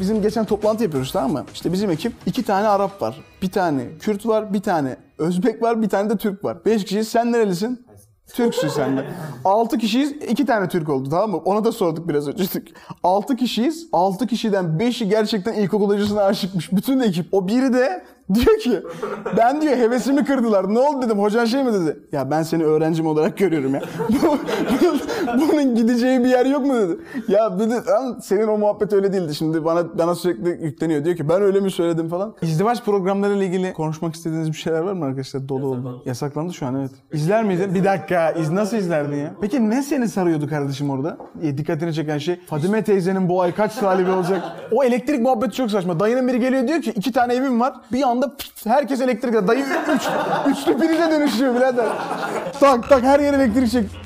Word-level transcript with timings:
Bizim 0.00 0.22
geçen 0.22 0.44
toplantı 0.44 0.82
yapıyoruz 0.82 1.12
tamam 1.12 1.32
mı? 1.32 1.44
İşte 1.54 1.72
bizim 1.72 1.90
ekip 1.90 2.12
iki 2.26 2.42
tane 2.42 2.68
Arap 2.68 3.02
var. 3.02 3.16
Bir 3.42 3.50
tane 3.50 3.82
Kürt 4.00 4.26
var, 4.26 4.52
bir 4.54 4.60
tane 4.60 4.96
Özbek 5.18 5.62
var, 5.62 5.82
bir 5.82 5.88
tane 5.88 6.10
de 6.10 6.16
Türk 6.16 6.44
var. 6.44 6.64
Beş 6.64 6.84
kişiyiz. 6.84 7.08
Sen 7.08 7.32
nerelisin? 7.32 7.86
Türksün 8.34 8.68
sen 8.68 8.96
de. 8.96 9.04
6 9.44 9.78
kişiyiz. 9.78 10.12
iki 10.12 10.46
tane 10.46 10.68
Türk 10.68 10.88
oldu 10.88 11.08
tamam 11.10 11.30
mı? 11.30 11.36
Ona 11.36 11.64
da 11.64 11.72
sorduk 11.72 12.08
biraz 12.08 12.28
önce. 12.28 12.44
6 13.02 13.36
kişiyiz. 13.36 13.88
6 13.92 14.26
kişiden 14.26 14.64
5'i 14.64 15.08
gerçekten 15.08 15.52
ilkokul 15.52 15.88
hocasına 15.88 16.22
aşıkmış. 16.22 16.72
Bütün 16.72 17.00
ekip. 17.00 17.34
O 17.34 17.48
biri 17.48 17.72
de 17.72 18.04
diyor 18.34 18.58
ki 18.58 18.82
ben 19.36 19.62
diyor 19.62 19.76
hevesimi 19.76 20.24
kırdılar. 20.24 20.74
Ne 20.74 20.78
oldu 20.78 21.06
dedim. 21.06 21.18
Hocan 21.18 21.44
şey 21.44 21.64
mi 21.64 21.72
dedi? 21.72 21.98
Ya 22.12 22.30
ben 22.30 22.42
seni 22.42 22.64
öğrencim 22.64 23.06
olarak 23.06 23.38
görüyorum 23.38 23.74
ya. 23.74 23.82
Bu- 25.22 25.26
bu- 25.38 25.52
Bunun 25.56 25.74
gideceği 25.74 26.24
bir 26.24 26.28
yer 26.28 26.46
yok 26.46 26.66
mu 26.66 26.74
dedi. 26.74 26.96
Ya 27.28 27.58
dedi 27.58 27.74
"Lan 27.88 28.18
senin 28.22 28.46
o 28.48 28.58
muhabbet 28.58 28.92
öyle 28.92 29.12
değildi. 29.12 29.34
Şimdi 29.34 29.64
bana 29.64 29.98
bana 29.98 30.14
sürekli 30.14 30.64
yükleniyor. 30.64 31.04
Diyor 31.04 31.16
ki 31.16 31.28
ben 31.28 31.42
öyle 31.42 31.60
mi 31.60 31.70
söyledim 31.70 32.08
falan. 32.08 32.34
İzdivaç 32.42 32.84
programlarıyla 32.84 33.44
ilgili 33.44 33.72
konuşmak 33.72 34.14
istediğiniz 34.14 34.48
bir 34.48 34.56
şeyler 34.56 34.80
var 34.80 34.92
mı 34.92 35.04
arkadaşlar? 35.04 35.48
Dolu 35.48 35.66
oldu. 35.66 36.02
Yasaklandı 36.06 36.54
şu 36.54 36.66
an 36.66 36.74
evet. 36.74 36.90
İzler 37.12 37.44
miydin? 37.44 37.74
Bir 37.74 37.84
dakika. 37.84 38.30
iz 38.30 38.50
nasıl 38.50 38.76
izlerdin 38.76 39.16
ya? 39.16 39.32
Peki 39.40 39.70
ne 39.70 39.82
seni 39.82 40.08
sarıyordu 40.08 40.48
kardeşim 40.48 40.90
orada? 40.90 41.16
E, 41.42 41.58
dikkatini 41.58 41.94
çeken 41.94 42.18
şey 42.18 42.40
Fadime 42.46 42.84
teyzenin 42.84 43.28
bu 43.28 43.40
ay 43.42 43.54
kaç 43.54 43.72
sahibi 43.72 44.10
olacak? 44.10 44.42
O 44.72 44.84
elektrik 44.84 45.20
muhabbeti 45.20 45.52
çok 45.56 45.70
saçma. 45.70 46.00
Dayının 46.00 46.28
biri 46.28 46.40
geliyor 46.40 46.68
diyor 46.68 46.82
ki 46.82 46.90
iki 46.96 47.12
tane 47.12 47.34
evim 47.34 47.60
var. 47.60 47.74
Bir 47.92 48.02
anda 48.02 48.28
pıt, 48.36 48.66
herkes 48.66 49.00
elektrik. 49.00 49.48
Dayı 49.48 49.64
üç, 49.96 50.02
üçlü 50.50 50.78
prize 50.78 51.10
dönüşüyor 51.10 51.54
birader. 51.54 51.86
tak 52.60 52.88
tak 52.88 53.02
her 53.02 53.20
yer 53.20 53.34
elektrik 53.34 53.70
çek. 53.70 54.05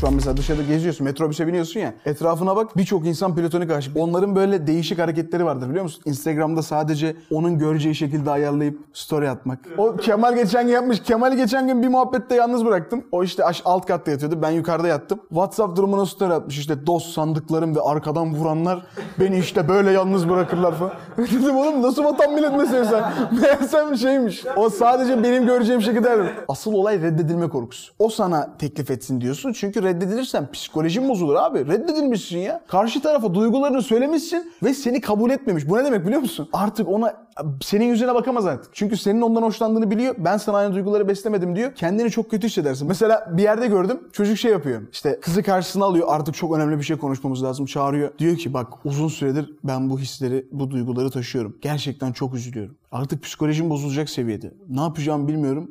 Şu 0.00 0.06
an 0.06 0.14
mesela 0.14 0.36
dışarıda 0.36 0.62
geziyorsun, 0.62 1.04
metrobüse 1.04 1.46
biniyorsun 1.46 1.80
ya. 1.80 1.94
Etrafına 2.06 2.56
bak 2.56 2.76
birçok 2.76 3.06
insan 3.06 3.34
platonik 3.34 3.70
aşık. 3.70 3.96
Onların 3.96 4.36
böyle 4.36 4.66
değişik 4.66 4.98
hareketleri 4.98 5.44
vardır 5.44 5.68
biliyor 5.68 5.82
musun? 5.82 6.02
Instagram'da 6.04 6.62
sadece 6.62 7.16
onun 7.32 7.58
göreceği 7.58 7.94
şekilde 7.94 8.30
ayarlayıp 8.30 8.78
story 8.92 9.30
atmak. 9.30 9.58
O 9.78 9.96
Kemal 9.96 10.34
geçen 10.34 10.66
gün 10.66 10.72
yapmış. 10.72 11.02
Kemal'i 11.02 11.36
geçen 11.36 11.66
gün 11.66 11.82
bir 11.82 11.88
muhabbette 11.88 12.34
yalnız 12.34 12.64
bıraktım. 12.64 13.04
O 13.12 13.24
işte 13.24 13.44
alt 13.64 13.86
katta 13.86 14.10
yatıyordu. 14.10 14.42
Ben 14.42 14.50
yukarıda 14.50 14.88
yattım. 14.88 15.20
WhatsApp 15.28 15.76
durumuna 15.76 16.06
story 16.06 16.32
atmış. 16.32 16.58
İşte 16.58 16.86
dost 16.86 17.12
sandıklarım 17.12 17.76
ve 17.76 17.80
arkadan 17.80 18.34
vuranlar 18.34 18.82
beni 19.20 19.38
işte 19.38 19.68
böyle 19.68 19.90
yalnız 19.90 20.28
bırakırlar 20.28 20.74
falan. 20.74 20.92
Dedim 21.18 21.56
oğlum 21.56 21.82
nasıl 21.82 22.04
vatan 22.04 22.34
millet 22.34 22.56
meselesi? 22.56 22.94
Meğersem 23.40 23.96
şeymiş. 23.96 24.44
O 24.56 24.70
sadece 24.70 25.22
benim 25.22 25.46
göreceğim 25.46 25.82
şekilde. 25.82 26.32
Asıl 26.48 26.72
olay 26.72 27.02
reddedilme 27.02 27.48
korkusu. 27.48 27.92
O 27.98 28.08
sana 28.08 28.56
teklif 28.58 28.90
etsin 28.90 29.20
diyorsun. 29.20 29.52
Çünkü 29.52 29.89
reddedilirsen 29.90 30.50
psikolojin 30.52 31.08
bozulur 31.08 31.34
abi. 31.34 31.66
Reddedilmişsin 31.66 32.38
ya. 32.38 32.60
Karşı 32.68 33.02
tarafa 33.02 33.34
duygularını 33.34 33.82
söylemişsin 33.82 34.52
ve 34.62 34.74
seni 34.74 35.00
kabul 35.00 35.30
etmemiş. 35.30 35.68
Bu 35.68 35.78
ne 35.78 35.84
demek 35.84 36.06
biliyor 36.06 36.20
musun? 36.20 36.48
Artık 36.52 36.88
ona 36.88 37.14
senin 37.62 37.84
yüzüne 37.84 38.14
bakamaz 38.14 38.46
artık. 38.46 38.70
Çünkü 38.74 38.96
senin 38.96 39.20
ondan 39.20 39.42
hoşlandığını 39.42 39.90
biliyor. 39.90 40.14
Ben 40.18 40.36
sana 40.36 40.56
aynı 40.56 40.74
duyguları 40.74 41.08
beslemedim 41.08 41.56
diyor. 41.56 41.74
Kendini 41.74 42.10
çok 42.10 42.30
kötü 42.30 42.46
hissedersin. 42.46 42.88
Mesela 42.88 43.28
bir 43.36 43.42
yerde 43.42 43.66
gördüm. 43.66 44.00
Çocuk 44.12 44.38
şey 44.38 44.52
yapıyor. 44.52 44.82
İşte 44.92 45.20
kızı 45.20 45.42
karşısına 45.42 45.84
alıyor. 45.84 46.06
Artık 46.10 46.34
çok 46.34 46.56
önemli 46.56 46.78
bir 46.78 46.82
şey 46.82 46.96
konuşmamız 46.96 47.42
lazım. 47.42 47.66
Çağırıyor. 47.66 48.18
Diyor 48.18 48.36
ki 48.36 48.54
bak 48.54 48.68
uzun 48.84 49.08
süredir 49.08 49.54
ben 49.64 49.90
bu 49.90 49.98
hisleri, 49.98 50.46
bu 50.52 50.70
duyguları 50.70 51.10
taşıyorum. 51.10 51.56
Gerçekten 51.62 52.12
çok 52.12 52.34
üzülüyorum. 52.34 52.76
Artık 52.92 53.22
psikolojim 53.22 53.70
bozulacak 53.70 54.10
seviyede. 54.10 54.54
Ne 54.68 54.80
yapacağımı 54.80 55.28
bilmiyorum 55.28 55.70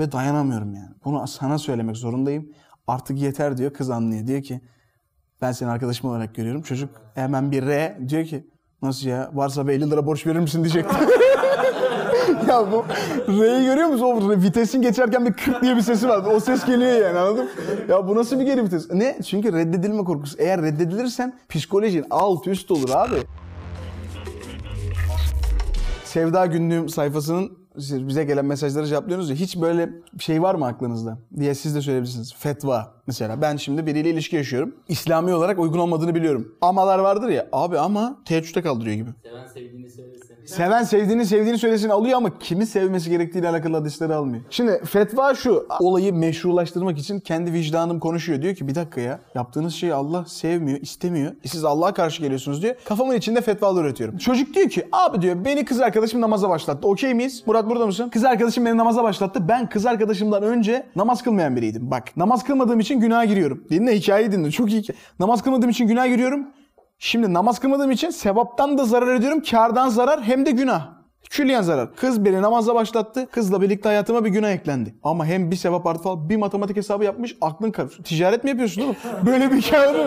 ve 0.00 0.12
dayanamıyorum 0.12 0.74
yani. 0.74 0.90
Bunu 1.04 1.26
sana 1.26 1.58
söylemek 1.58 1.96
zorundayım. 1.96 2.48
Artık 2.86 3.18
yeter 3.18 3.56
diyor. 3.56 3.72
Kız 3.72 3.90
anlıyor. 3.90 4.26
Diyor 4.26 4.42
ki 4.42 4.60
ben 5.42 5.52
seni 5.52 5.70
arkadaşım 5.70 6.10
olarak 6.10 6.34
görüyorum. 6.34 6.62
Çocuk 6.62 6.90
hemen 7.14 7.52
bir 7.52 7.66
R 7.66 7.98
diyor 8.08 8.24
ki 8.24 8.46
nasıl 8.82 9.08
ya 9.08 9.30
varsa 9.34 9.68
bir 9.68 9.72
50 9.72 9.90
lira 9.90 10.06
borç 10.06 10.26
verir 10.26 10.38
misin 10.38 10.64
diyecekti. 10.64 10.94
ya 12.48 12.72
bu 12.72 12.84
R'yi 13.28 13.64
görüyor 13.64 13.88
musun? 13.88 14.04
O 14.04 14.30
vitesin 14.30 14.82
geçerken 14.82 15.26
bir 15.26 15.32
40 15.32 15.62
diye 15.62 15.76
bir 15.76 15.80
sesi 15.80 16.08
var. 16.08 16.24
O 16.34 16.40
ses 16.40 16.64
geliyor 16.64 16.92
yani 16.92 17.18
anladın 17.18 17.44
mı? 17.44 17.50
Ya 17.88 18.08
bu 18.08 18.16
nasıl 18.16 18.40
bir 18.40 18.44
geri 18.44 18.64
vites? 18.64 18.90
Ne? 18.90 19.18
Çünkü 19.26 19.52
reddedilme 19.52 20.04
korkusu. 20.04 20.36
Eğer 20.38 20.62
reddedilirsen 20.62 21.38
psikolojin 21.48 22.04
alt 22.10 22.46
üst 22.46 22.70
olur 22.70 22.90
abi. 22.90 23.16
Sevda 26.04 26.46
günlüğüm 26.46 26.88
sayfasının 26.88 27.58
bize 27.78 28.24
gelen 28.24 28.44
mesajları 28.44 28.86
cevaplıyorsunuz 28.86 29.30
ya 29.30 29.36
hiç 29.36 29.60
böyle 29.60 29.90
şey 30.18 30.42
var 30.42 30.54
mı 30.54 30.66
aklınızda 30.66 31.18
diye 31.38 31.54
siz 31.54 31.74
de 31.74 31.80
söyleyebilirsiniz. 31.80 32.34
Fetva 32.34 32.94
mesela 33.06 33.42
ben 33.42 33.56
şimdi 33.56 33.86
biriyle 33.86 34.10
ilişki 34.10 34.36
yaşıyorum. 34.36 34.74
İslami 34.88 35.34
olarak 35.34 35.58
uygun 35.58 35.78
olmadığını 35.78 36.14
biliyorum. 36.14 36.56
Amalar 36.60 36.98
vardır 36.98 37.28
ya 37.28 37.48
abi 37.52 37.78
ama 37.78 38.18
teheccüde 38.24 38.62
kaldırıyor 38.62 38.96
gibi. 38.96 39.10
Seven 39.22 39.46
sevdiğini 39.46 39.90
söylesin. 39.90 40.25
Seven 40.46 40.82
sevdiğini 40.82 41.26
sevdiğini 41.26 41.58
söylesin 41.58 41.88
alıyor 41.88 42.16
ama 42.16 42.38
kimi 42.38 42.66
sevmesi 42.66 43.10
gerektiğiyle 43.10 43.48
alakalı 43.48 43.76
hadisleri 43.76 44.14
almıyor. 44.14 44.42
Şimdi 44.50 44.80
fetva 44.84 45.34
şu 45.34 45.66
olayı 45.80 46.12
meşrulaştırmak 46.14 46.98
için 46.98 47.20
kendi 47.20 47.52
vicdanım 47.52 48.00
konuşuyor. 48.00 48.42
Diyor 48.42 48.54
ki 48.54 48.68
bir 48.68 48.74
dakika 48.74 49.00
ya 49.00 49.20
yaptığınız 49.34 49.74
şeyi 49.74 49.94
Allah 49.94 50.24
sevmiyor, 50.24 50.80
istemiyor. 50.80 51.32
E 51.44 51.48
siz 51.48 51.64
Allah'a 51.64 51.94
karşı 51.94 52.22
geliyorsunuz 52.22 52.62
diyor. 52.62 52.74
Kafamın 52.84 53.14
içinde 53.14 53.40
fetvalar 53.40 53.84
üretiyorum. 53.84 54.18
Çocuk 54.18 54.54
diyor 54.54 54.68
ki 54.68 54.88
abi 54.92 55.22
diyor 55.22 55.44
beni 55.44 55.64
kız 55.64 55.80
arkadaşım 55.80 56.20
namaza 56.20 56.48
başlattı. 56.48 56.88
Okey 56.88 57.14
miyiz? 57.14 57.42
Murat 57.46 57.70
burada 57.70 57.86
mısın? 57.86 58.08
Kız 58.08 58.24
arkadaşım 58.24 58.64
beni 58.64 58.76
namaza 58.76 59.04
başlattı. 59.04 59.48
Ben 59.48 59.68
kız 59.68 59.86
arkadaşımdan 59.86 60.42
önce 60.42 60.86
namaz 60.96 61.22
kılmayan 61.22 61.56
biriydim. 61.56 61.90
Bak 61.90 62.16
namaz 62.16 62.44
kılmadığım 62.44 62.80
için 62.80 63.00
günaha 63.00 63.24
giriyorum. 63.24 63.64
Dinle 63.70 63.96
hikayeyi 63.96 64.32
dinle. 64.32 64.50
Çok 64.50 64.72
iyi. 64.72 64.82
hikaye. 64.82 64.98
Namaz 65.20 65.42
kılmadığım 65.42 65.70
için 65.70 65.86
günaha 65.86 66.08
giriyorum. 66.08 66.46
Şimdi 66.98 67.34
namaz 67.34 67.58
kılmadığım 67.58 67.90
için 67.90 68.10
sevaptan 68.10 68.78
da 68.78 68.84
zarar 68.84 69.14
ediyorum. 69.14 69.42
Kardan 69.50 69.88
zarar 69.88 70.22
hem 70.22 70.46
de 70.46 70.50
günah. 70.50 70.95
Külliyen 71.30 71.62
zarar. 71.62 71.94
Kız 71.96 72.24
beni 72.24 72.42
namaza 72.42 72.74
başlattı. 72.74 73.26
Kızla 73.30 73.62
birlikte 73.62 73.88
hayatıma 73.88 74.24
bir 74.24 74.30
günah 74.30 74.50
eklendi. 74.50 74.94
Ama 75.02 75.26
hem 75.26 75.50
bir 75.50 75.56
sevap 75.56 75.86
artı 75.86 76.02
falan 76.02 76.28
bir 76.28 76.36
matematik 76.36 76.76
hesabı 76.76 77.04
yapmış. 77.04 77.36
Aklın 77.40 77.70
karışıyor. 77.70 78.04
Ticaret 78.04 78.44
mi 78.44 78.50
yapıyorsun 78.50 78.82
oğlum? 78.82 78.96
Böyle 79.26 79.50
bir 79.52 79.56
hikaye? 79.62 80.06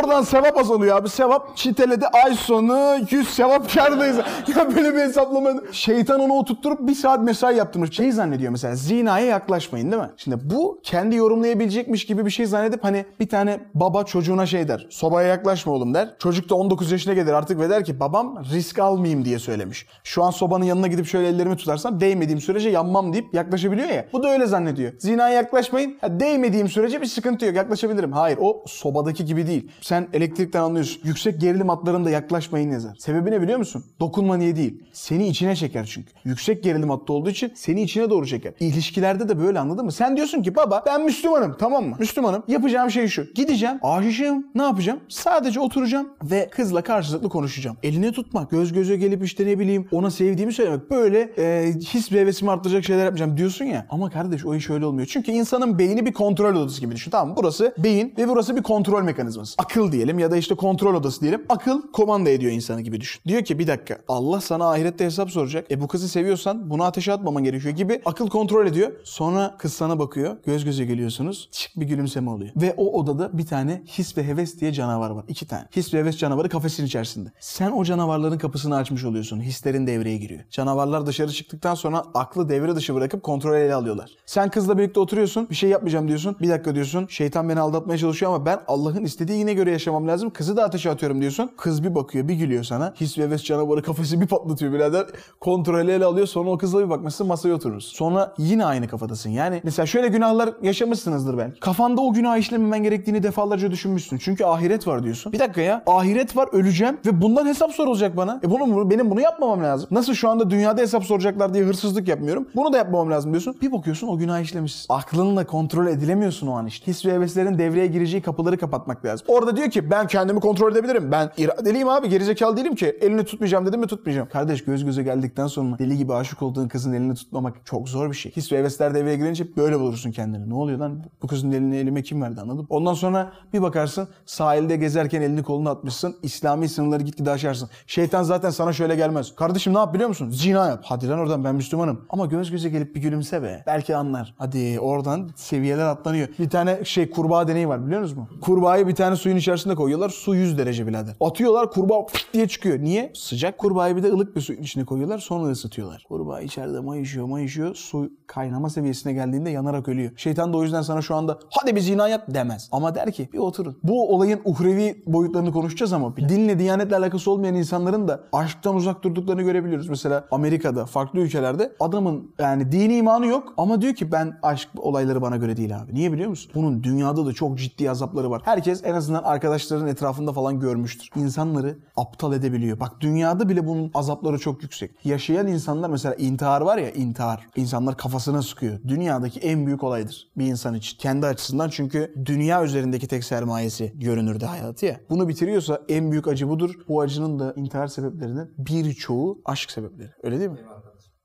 Oradan 0.00 0.22
sevap 0.22 0.58
azalıyor 0.58 0.96
abi. 0.96 1.08
Sevap 1.08 1.56
çiteledi. 1.56 2.06
Ay 2.24 2.34
sonu 2.34 2.96
100 3.10 3.28
sevap 3.28 3.74
kardayız. 3.74 4.16
ya 4.56 4.76
böyle 4.76 4.94
bir 4.94 4.98
hesaplama. 4.98 5.50
Şeytan 5.72 6.20
onu 6.20 6.32
oturtturup 6.32 6.88
bir 6.88 6.94
saat 6.94 7.22
mesai 7.22 7.56
yaptırmış. 7.56 7.96
Şey 7.96 8.12
zannediyor 8.12 8.52
mesela 8.52 8.74
zinaya 8.74 9.26
yaklaşmayın 9.26 9.92
değil 9.92 10.02
mi? 10.02 10.10
Şimdi 10.16 10.36
bu 10.42 10.80
kendi 10.82 11.16
yorumlayabilecekmiş 11.16 12.06
gibi 12.06 12.26
bir 12.26 12.30
şey 12.30 12.46
zannedip 12.46 12.84
hani 12.84 13.04
bir 13.20 13.28
tane 13.28 13.60
baba 13.74 14.04
çocuğuna 14.04 14.46
şey 14.46 14.68
der. 14.68 14.86
Sobaya 14.90 15.28
yaklaşma 15.28 15.72
oğlum 15.72 15.94
der. 15.94 16.14
Çocuk 16.18 16.48
da 16.50 16.54
19 16.54 16.92
yaşına 16.92 17.14
gelir 17.14 17.32
artık 17.32 17.60
ve 17.60 17.70
der 17.70 17.84
ki 17.84 18.00
babam 18.00 18.44
risk 18.52 18.78
almayayım 18.78 19.24
diye 19.24 19.38
söylemiş. 19.38 19.86
Şu 20.04 20.22
an 20.24 20.30
sobanın 20.36 20.64
yanına 20.64 20.86
gidip 20.86 21.06
şöyle 21.06 21.28
ellerimi 21.28 21.56
tutarsam 21.56 22.00
değmediğim 22.00 22.40
sürece 22.40 22.70
yanmam 22.70 23.12
deyip 23.12 23.34
yaklaşabiliyor 23.34 23.88
ya. 23.88 24.06
Bu 24.12 24.22
da 24.22 24.28
öyle 24.28 24.46
zannediyor. 24.46 24.92
Zinaya 24.98 25.34
yaklaşmayın. 25.34 25.96
Ha, 26.00 26.20
değmediğim 26.20 26.68
sürece 26.68 27.00
bir 27.00 27.06
sıkıntı 27.06 27.46
yok. 27.46 27.56
Yaklaşabilirim. 27.56 28.12
Hayır 28.12 28.38
o 28.40 28.64
sobadaki 28.66 29.24
gibi 29.24 29.46
değil. 29.46 29.70
Sen 29.80 30.08
elektrikten 30.12 30.60
anlıyorsun. 30.62 31.00
Yüksek 31.04 31.40
gerilim 31.40 31.68
hatlarında 31.68 32.10
yaklaşmayın 32.10 32.70
yazar. 32.70 32.96
Sebebi 32.98 33.30
ne 33.30 33.42
biliyor 33.42 33.58
musun? 33.58 33.84
Dokunma 34.00 34.36
niye 34.36 34.56
değil. 34.56 34.82
Seni 34.92 35.28
içine 35.28 35.56
çeker 35.56 35.84
çünkü. 35.84 36.12
Yüksek 36.24 36.64
gerilim 36.64 36.90
hattı 36.90 37.12
olduğu 37.12 37.30
için 37.30 37.52
seni 37.54 37.82
içine 37.82 38.10
doğru 38.10 38.26
çeker. 38.26 38.52
İlişkilerde 38.60 39.28
de 39.28 39.38
böyle 39.40 39.58
anladın 39.58 39.84
mı? 39.84 39.92
Sen 39.92 40.16
diyorsun 40.16 40.42
ki 40.42 40.56
baba 40.56 40.82
ben 40.86 41.04
Müslümanım 41.04 41.56
tamam 41.58 41.84
mı? 41.84 41.96
Müslümanım. 41.98 42.42
Yapacağım 42.48 42.90
şey 42.90 43.08
şu. 43.08 43.24
Gideceğim. 43.34 43.78
Aşığım. 43.82 44.46
Ne 44.54 44.62
yapacağım? 44.62 45.00
Sadece 45.08 45.60
oturacağım 45.60 46.08
ve 46.22 46.48
kızla 46.50 46.82
karşılıklı 46.82 47.28
konuşacağım. 47.28 47.76
Elini 47.82 48.12
tutmak. 48.12 48.50
Göz 48.50 48.72
göze 48.72 48.96
gelip 48.96 49.24
işte 49.24 49.46
ne 49.46 49.58
bileyim 49.58 49.88
ona 49.92 50.10
sevdiğimi 50.26 50.52
söylemek. 50.52 50.90
Böyle 50.90 51.20
e, 51.38 51.72
his 51.72 52.12
ve 52.12 52.20
hevesimi 52.20 52.50
arttıracak 52.50 52.84
şeyler 52.84 53.04
yapmayacağım 53.04 53.36
diyorsun 53.36 53.64
ya. 53.64 53.86
Ama 53.90 54.10
kardeş 54.10 54.46
o 54.46 54.54
iş 54.54 54.70
öyle 54.70 54.86
olmuyor. 54.86 55.06
Çünkü 55.10 55.32
insanın 55.32 55.78
beyni 55.78 56.06
bir 56.06 56.12
kontrol 56.12 56.56
odası 56.56 56.80
gibi 56.80 56.94
düşün. 56.94 57.10
Tamam? 57.10 57.36
Burası 57.36 57.74
beyin 57.78 58.14
ve 58.18 58.28
burası 58.28 58.56
bir 58.56 58.62
kontrol 58.62 59.02
mekanizması. 59.02 59.54
Akıl 59.58 59.92
diyelim 59.92 60.18
ya 60.18 60.30
da 60.30 60.36
işte 60.36 60.54
kontrol 60.54 60.94
odası 60.94 61.20
diyelim. 61.20 61.42
Akıl 61.48 61.92
komanda 61.92 62.30
ediyor 62.30 62.52
insanı 62.52 62.80
gibi 62.80 63.00
düşün. 63.00 63.22
Diyor 63.26 63.44
ki 63.44 63.58
bir 63.58 63.66
dakika 63.66 63.98
Allah 64.08 64.40
sana 64.40 64.70
ahirette 64.70 65.04
hesap 65.04 65.30
soracak. 65.30 65.70
E 65.70 65.80
bu 65.80 65.88
kızı 65.88 66.08
seviyorsan 66.08 66.70
bunu 66.70 66.84
ateşe 66.84 67.12
atmaman 67.12 67.44
gerekiyor 67.44 67.74
gibi 67.74 68.02
akıl 68.04 68.28
kontrol 68.28 68.66
ediyor. 68.66 68.92
Sonra 69.04 69.54
kız 69.58 69.72
sana 69.72 69.98
bakıyor. 69.98 70.36
Göz 70.46 70.64
göze 70.64 70.84
geliyorsunuz. 70.84 71.48
Çık 71.52 71.70
bir 71.76 71.86
gülümseme 71.86 72.30
oluyor. 72.30 72.50
Ve 72.56 72.74
o 72.76 73.00
odada 73.00 73.38
bir 73.38 73.46
tane 73.46 73.82
his 73.86 74.16
ve 74.16 74.24
heves 74.24 74.60
diye 74.60 74.72
canavar 74.72 75.10
var. 75.10 75.24
İki 75.28 75.46
tane. 75.46 75.64
His 75.76 75.94
ve 75.94 75.98
heves 75.98 76.16
canavarı 76.16 76.48
kafesin 76.48 76.86
içerisinde. 76.86 77.28
Sen 77.40 77.70
o 77.70 77.84
canavarların 77.84 78.38
kapısını 78.38 78.76
açmış 78.76 79.04
oluyorsun. 79.04 79.40
Hislerin 79.40 79.86
devreye 79.86 80.15
devreye 80.16 80.26
giriyor. 80.26 80.40
Canavarlar 80.50 81.06
dışarı 81.06 81.32
çıktıktan 81.32 81.74
sonra 81.74 82.04
aklı 82.14 82.48
devre 82.48 82.76
dışı 82.76 82.94
bırakıp 82.94 83.22
kontrol 83.22 83.54
ele 83.54 83.74
alıyorlar. 83.74 84.10
Sen 84.26 84.50
kızla 84.50 84.78
birlikte 84.78 85.00
oturuyorsun 85.00 85.48
bir 85.50 85.54
şey 85.54 85.70
yapmayacağım 85.70 86.08
diyorsun. 86.08 86.36
Bir 86.40 86.48
dakika 86.48 86.74
diyorsun 86.74 87.06
şeytan 87.08 87.48
beni 87.48 87.60
aldatmaya 87.60 87.98
çalışıyor 87.98 88.34
ama 88.34 88.46
ben 88.46 88.58
Allah'ın 88.68 89.04
istediği 89.04 89.38
yine 89.38 89.54
göre 89.54 89.70
yaşamam 89.70 90.08
lazım. 90.08 90.30
Kızı 90.30 90.56
da 90.56 90.64
ateşe 90.64 90.90
atıyorum 90.90 91.20
diyorsun. 91.20 91.50
Kız 91.56 91.84
bir 91.84 91.94
bakıyor 91.94 92.28
bir 92.28 92.34
gülüyor 92.34 92.64
sana. 92.64 92.94
His 93.00 93.18
ve 93.18 93.22
heves 93.22 93.44
canavarı 93.44 93.82
kafası 93.82 94.20
bir 94.20 94.26
patlatıyor 94.26 94.72
birader. 94.72 95.06
Kontrolü 95.40 95.92
ele 95.92 96.04
alıyor 96.04 96.26
sonra 96.26 96.50
o 96.50 96.58
kızla 96.58 96.84
bir 96.84 96.90
bakmışsın 96.90 97.26
masaya 97.26 97.54
oturursun. 97.54 97.96
Sonra 97.96 98.34
yine 98.38 98.64
aynı 98.64 98.88
kafadasın. 98.88 99.30
Yani 99.30 99.60
mesela 99.64 99.86
şöyle 99.86 100.08
günahlar 100.08 100.50
yaşamışsınızdır 100.62 101.38
ben. 101.38 101.54
Kafanda 101.60 102.00
o 102.00 102.12
günah 102.12 102.36
işlememen 102.38 102.82
gerektiğini 102.82 103.22
defalarca 103.22 103.70
düşünmüşsün. 103.70 104.18
Çünkü 104.18 104.44
ahiret 104.44 104.86
var 104.86 105.02
diyorsun. 105.02 105.32
Bir 105.32 105.38
dakika 105.38 105.60
ya 105.60 105.82
ahiret 105.86 106.36
var 106.36 106.48
öleceğim 106.52 106.98
ve 107.06 107.22
bundan 107.22 107.46
hesap 107.46 107.72
sorulacak 107.72 108.16
bana. 108.16 108.40
E 108.44 108.50
bunu 108.50 108.90
benim 108.90 109.10
bunu 109.10 109.20
yapmamam 109.20 109.64
lazım. 109.64 109.88
Nasıl 109.90 110.05
şu 110.14 110.28
anda 110.28 110.50
dünyada 110.50 110.80
hesap 110.80 111.04
soracaklar 111.04 111.54
diye 111.54 111.64
hırsızlık 111.64 112.08
yapmıyorum. 112.08 112.48
Bunu 112.56 112.72
da 112.72 112.76
yapmamam 112.76 113.10
lazım 113.10 113.30
diyorsun. 113.32 113.56
Bir 113.62 113.72
bakıyorsun 113.72 114.08
o 114.08 114.18
günah 114.18 114.40
işlemişsin. 114.40 114.86
Aklınla 114.88 115.46
kontrol 115.46 115.86
edilemiyorsun 115.86 116.46
o 116.46 116.52
an 116.52 116.66
işte. 116.66 116.86
His 116.86 117.06
ve 117.06 117.12
heveslerin 117.12 117.58
devreye 117.58 117.86
gireceği 117.86 118.22
kapıları 118.22 118.58
kapatmak 118.58 119.04
lazım. 119.04 119.26
Orada 119.30 119.56
diyor 119.56 119.70
ki 119.70 119.90
ben 119.90 120.06
kendimi 120.06 120.40
kontrol 120.40 120.72
edebilirim. 120.72 121.12
Ben 121.12 121.30
iradeliyim 121.36 121.88
abi 121.88 122.08
gerizekalı 122.08 122.56
değilim 122.56 122.74
ki. 122.74 122.86
Elini 123.00 123.24
tutmayacağım 123.24 123.66
dedim 123.66 123.80
mi 123.80 123.86
tutmayacağım. 123.86 124.28
Kardeş 124.28 124.64
göz 124.64 124.84
göze 124.84 125.02
geldikten 125.02 125.46
sonra 125.46 125.78
deli 125.78 125.96
gibi 125.96 126.14
aşık 126.14 126.42
olduğun 126.42 126.68
kızın 126.68 126.92
elini 126.92 127.14
tutmamak 127.14 127.66
çok 127.66 127.88
zor 127.88 128.10
bir 128.10 128.16
şey. 128.16 128.32
His 128.32 128.52
ve 128.52 128.58
hevesler 128.58 128.94
devreye 128.94 129.16
girince 129.16 129.56
böyle 129.56 129.80
bulursun 129.80 130.10
kendini. 130.10 130.50
Ne 130.50 130.54
oluyor 130.54 130.78
lan? 130.78 131.02
Bu 131.22 131.26
kızın 131.26 131.52
elini 131.52 131.76
elime 131.76 132.02
kim 132.02 132.22
verdi 132.22 132.40
anladın? 132.40 132.66
Ondan 132.70 132.94
sonra 132.94 133.32
bir 133.52 133.62
bakarsın 133.62 134.08
sahilde 134.26 134.76
gezerken 134.76 135.22
elini 135.22 135.42
kolunu 135.42 135.68
atmışsın. 135.68 136.16
İslami 136.22 136.68
sınırları 136.68 137.02
gitgide 137.02 137.30
aşarsın. 137.30 137.68
Şeytan 137.86 138.22
zaten 138.22 138.50
sana 138.50 138.72
şöyle 138.72 138.96
gelmez. 138.96 139.34
Kardeşim 139.34 139.74
ne 139.74 139.78
yap 139.78 139.94
biliyor 139.96 140.08
musun? 140.08 140.30
Zina 140.30 140.66
yap. 140.68 140.80
Hadi 140.84 141.08
lan 141.08 141.18
oradan 141.18 141.44
ben 141.44 141.54
Müslümanım. 141.54 142.00
Ama 142.10 142.26
göz 142.26 142.50
göze 142.50 142.68
gelip 142.68 142.94
bir 142.94 143.00
gülümse 143.00 143.42
be. 143.42 143.62
Belki 143.66 143.96
anlar. 143.96 144.34
Hadi 144.38 144.80
oradan 144.80 145.30
seviyeler 145.36 145.86
atlanıyor. 145.86 146.28
Bir 146.38 146.50
tane 146.50 146.84
şey 146.84 147.10
kurbağa 147.10 147.48
deneyi 147.48 147.68
var 147.68 147.86
biliyor 147.86 148.00
musunuz? 148.00 148.28
Kurbağayı 148.40 148.88
bir 148.88 148.94
tane 148.94 149.16
suyun 149.16 149.36
içerisinde 149.36 149.74
koyuyorlar. 149.74 150.08
Su 150.08 150.34
100 150.34 150.58
derece 150.58 150.86
birader. 150.86 151.14
Atıyorlar 151.20 151.70
kurbağa 151.70 152.06
diye 152.32 152.48
çıkıyor. 152.48 152.78
Niye? 152.78 153.12
Sıcak 153.14 153.58
kurbağayı 153.58 153.96
bir 153.96 154.02
de 154.02 154.08
ılık 154.12 154.36
bir 154.36 154.40
suyun 154.40 154.62
içine 154.62 154.84
koyuyorlar. 154.84 155.18
Sonra 155.18 155.50
ısıtıyorlar. 155.50 156.04
Kurbağa 156.08 156.40
içeride 156.40 156.80
mayışıyor 156.80 157.26
mayışıyor. 157.26 157.74
Su 157.74 158.10
kaynama 158.26 158.70
seviyesine 158.70 159.12
geldiğinde 159.12 159.50
yanarak 159.50 159.88
ölüyor. 159.88 160.10
Şeytan 160.16 160.52
da 160.52 160.56
o 160.56 160.62
yüzden 160.62 160.82
sana 160.82 161.02
şu 161.02 161.14
anda 161.14 161.38
hadi 161.50 161.76
bir 161.76 161.80
zina 161.80 162.08
yap 162.08 162.24
demez. 162.28 162.68
Ama 162.72 162.94
der 162.94 163.12
ki 163.12 163.28
bir 163.32 163.38
oturun. 163.38 163.78
Bu 163.82 164.14
olayın 164.14 164.40
uhrevi 164.44 165.02
boyutlarını 165.06 165.52
konuşacağız 165.52 165.92
ama 165.92 166.16
dinle, 166.16 166.58
diyanetle 166.58 166.96
alakası 166.96 167.30
olmayan 167.30 167.54
insanların 167.54 168.08
da 168.08 168.20
aşktan 168.32 168.76
uzak 168.76 169.02
durduklarını 169.02 169.42
görebiliyoruz. 169.42 169.85
Mesela 169.88 170.24
Amerika'da, 170.30 170.86
farklı 170.86 171.20
ülkelerde 171.20 171.72
adamın 171.80 172.30
yani 172.38 172.72
dini 172.72 172.96
imanı 172.96 173.26
yok 173.26 173.54
ama 173.56 173.82
diyor 173.82 173.94
ki 173.94 174.12
ben 174.12 174.38
aşk 174.42 174.68
olayları 174.78 175.22
bana 175.22 175.36
göre 175.36 175.56
değil 175.56 175.80
abi. 175.80 175.94
Niye 175.94 176.12
biliyor 176.12 176.30
musun? 176.30 176.52
Bunun 176.54 176.82
dünyada 176.82 177.26
da 177.26 177.32
çok 177.32 177.58
ciddi 177.58 177.90
azapları 177.90 178.30
var. 178.30 178.42
Herkes 178.44 178.84
en 178.84 178.94
azından 178.94 179.22
arkadaşların 179.22 179.86
etrafında 179.86 180.32
falan 180.32 180.60
görmüştür. 180.60 181.10
İnsanları 181.16 181.78
aptal 181.96 182.32
edebiliyor. 182.32 182.80
Bak 182.80 182.92
dünyada 183.00 183.48
bile 183.48 183.66
bunun 183.66 183.90
azapları 183.94 184.38
çok 184.38 184.62
yüksek. 184.62 184.90
Yaşayan 185.04 185.46
insanlar 185.46 185.90
mesela 185.90 186.14
intihar 186.14 186.60
var 186.60 186.78
ya 186.78 186.90
intihar. 186.90 187.46
İnsanlar 187.56 187.96
kafasına 187.96 188.42
sıkıyor. 188.42 188.78
Dünyadaki 188.88 189.40
en 189.40 189.66
büyük 189.66 189.84
olaydır 189.84 190.28
bir 190.38 190.46
insan 190.46 190.74
için. 190.74 190.98
Kendi 190.98 191.26
açısından 191.26 191.68
çünkü 191.68 192.14
dünya 192.24 192.64
üzerindeki 192.64 193.08
tek 193.08 193.24
sermayesi 193.24 193.92
görünürde 193.94 194.46
hayatı 194.46 194.86
ya. 194.86 195.00
Bunu 195.10 195.28
bitiriyorsa 195.28 195.82
en 195.88 196.10
büyük 196.10 196.28
acı 196.28 196.48
budur. 196.48 196.70
Bu 196.88 197.00
acının 197.00 197.38
da 197.38 197.52
intihar 197.56 197.86
sebeplerinin 197.86 198.50
birçoğu 198.58 199.38
aşk 199.44 199.70
sebepleri. 199.76 200.10
Öyle 200.22 200.38
değil 200.38 200.50
mi? 200.50 200.58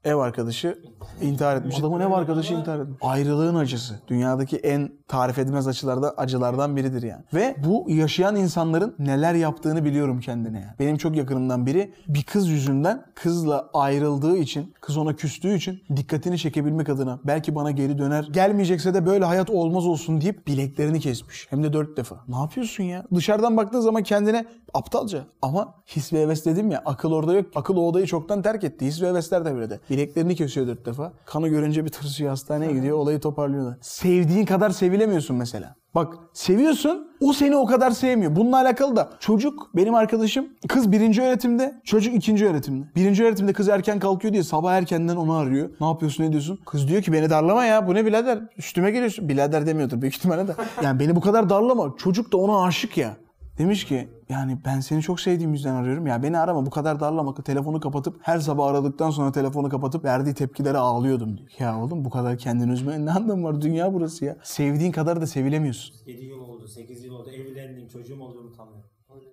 Ev 0.03 0.15
arkadaşı 0.15 0.77
intihar 1.21 1.57
etmiş. 1.57 1.79
Adamın 1.79 1.99
ev 1.99 2.11
arkadaşı 2.11 2.53
intihar 2.53 2.79
etmiş. 2.79 2.97
Ayrılığın 3.01 3.55
acısı. 3.55 3.99
Dünyadaki 4.07 4.57
en 4.57 4.91
tarif 5.07 5.39
edilmez 5.39 5.67
acılarda, 5.67 6.11
acılardan 6.17 6.75
biridir 6.75 7.03
yani. 7.03 7.23
Ve 7.33 7.55
bu 7.65 7.85
yaşayan 7.89 8.35
insanların 8.35 8.95
neler 8.99 9.33
yaptığını 9.33 9.85
biliyorum 9.85 10.19
kendine 10.19 10.59
yani. 10.59 10.73
Benim 10.79 10.97
çok 10.97 11.15
yakınımdan 11.15 11.65
biri 11.65 11.93
bir 12.07 12.23
kız 12.23 12.49
yüzünden 12.49 13.05
kızla 13.15 13.69
ayrıldığı 13.73 14.37
için, 14.37 14.73
kız 14.81 14.97
ona 14.97 15.15
küstüğü 15.15 15.55
için 15.55 15.83
dikkatini 15.95 16.37
çekebilmek 16.37 16.89
adına 16.89 17.19
belki 17.25 17.55
bana 17.55 17.71
geri 17.71 17.97
döner. 17.97 18.27
Gelmeyecekse 18.31 18.93
de 18.93 19.05
böyle 19.05 19.25
hayat 19.25 19.49
olmaz 19.49 19.85
olsun 19.85 20.21
deyip 20.21 20.47
bileklerini 20.47 20.99
kesmiş. 20.99 21.47
Hem 21.49 21.63
de 21.63 21.73
dört 21.73 21.97
defa. 21.97 22.15
Ne 22.27 22.37
yapıyorsun 22.37 22.83
ya? 22.83 23.05
Dışarıdan 23.15 23.57
baktığın 23.57 23.79
zaman 23.79 24.03
kendine 24.03 24.45
aptalca. 24.73 25.23
Ama 25.41 25.73
his 25.87 26.13
ve 26.13 26.21
heves 26.21 26.45
dedim 26.45 26.71
ya 26.71 26.81
akıl 26.85 27.11
orada 27.11 27.33
yok. 27.33 27.45
Akıl 27.55 27.75
o 27.75 27.87
odayı 27.87 28.05
çoktan 28.05 28.41
terk 28.41 28.63
etti. 28.63 28.85
His 28.85 29.01
ve 29.01 29.07
hevesler 29.07 29.45
devrede. 29.45 29.79
Bileklerini 29.89 30.35
kesiyor 30.35 30.67
dört 30.67 30.85
defa. 30.85 31.13
Kanı 31.25 31.47
görünce 31.47 31.85
bir 31.85 31.89
tırsıyor 31.89 32.29
hastaneye 32.29 32.73
gidiyor. 32.73 32.97
Olayı 32.97 33.19
toparlıyorlar. 33.19 33.77
Sevdiğin 33.81 34.45
kadar 34.45 34.69
sevilemiyorsun 34.69 35.35
mesela. 35.35 35.75
Bak 35.95 36.13
seviyorsun 36.33 37.11
o 37.21 37.33
seni 37.33 37.55
o 37.55 37.65
kadar 37.65 37.91
sevmiyor. 37.91 38.35
Bununla 38.35 38.57
alakalı 38.57 38.95
da 38.95 39.09
çocuk 39.19 39.69
benim 39.75 39.95
arkadaşım 39.95 40.47
kız 40.67 40.91
birinci 40.91 41.21
öğretimde 41.21 41.81
çocuk 41.83 42.15
ikinci 42.15 42.47
öğretimde. 42.47 42.85
Birinci 42.95 43.23
öğretimde 43.23 43.53
kız 43.53 43.69
erken 43.69 43.99
kalkıyor 43.99 44.33
diye 44.33 44.43
sabah 44.43 44.73
erkenden 44.73 45.15
onu 45.15 45.33
arıyor. 45.33 45.69
Ne 45.81 45.87
yapıyorsun 45.87 46.23
ne 46.23 46.31
diyorsun? 46.31 46.59
Kız 46.65 46.87
diyor 46.87 47.01
ki 47.01 47.13
beni 47.13 47.29
darlama 47.29 47.65
ya 47.65 47.87
bu 47.87 47.95
ne 47.95 48.05
birader 48.05 48.39
üstüme 48.57 48.91
geliyorsun. 48.91 49.29
Birader 49.29 49.65
demiyordur 49.65 50.01
büyük 50.01 50.15
ihtimalle 50.15 50.47
de. 50.47 50.55
Yani 50.83 50.99
beni 50.99 51.15
bu 51.15 51.21
kadar 51.21 51.49
darlama. 51.49 51.93
Çocuk 51.97 52.31
da 52.31 52.37
ona 52.37 52.63
aşık 52.63 52.97
ya. 52.97 53.17
Demiş 53.61 53.85
ki 53.85 54.09
yani 54.29 54.57
ben 54.65 54.79
seni 54.79 55.01
çok 55.01 55.19
sevdiğim 55.19 55.53
yüzden 55.53 55.75
arıyorum. 55.75 56.07
Ya 56.07 56.23
beni 56.23 56.37
arama 56.37 56.65
bu 56.65 56.69
kadar 56.69 56.99
darlama. 56.99 57.33
Telefonu 57.33 57.79
kapatıp 57.79 58.19
her 58.21 58.39
sabah 58.39 58.67
aradıktan 58.67 59.09
sonra 59.09 59.31
telefonu 59.31 59.69
kapatıp 59.69 60.05
verdiği 60.05 60.33
tepkilere 60.33 60.77
ağlıyordum 60.77 61.37
diyor. 61.37 61.49
Ya 61.59 61.83
oğlum 61.83 62.05
bu 62.05 62.09
kadar 62.09 62.37
kendini 62.37 62.71
üzmeye 62.71 63.05
ne 63.05 63.11
anlamı 63.11 63.43
var? 63.43 63.61
Dünya 63.61 63.93
burası 63.93 64.25
ya. 64.25 64.37
Sevdiğin 64.43 64.91
kadar 64.91 65.21
da 65.21 65.27
sevilemiyorsun. 65.27 65.95
7 66.05 66.25
yıl 66.25 66.39
oldu, 66.39 66.67
8 66.67 67.03
yıl 67.03 67.13
oldu, 67.13 67.29
evlendim, 67.29 67.87
çocuğum 67.87 68.21
oldu 68.21 68.39
unutamıyorum. 68.39 68.83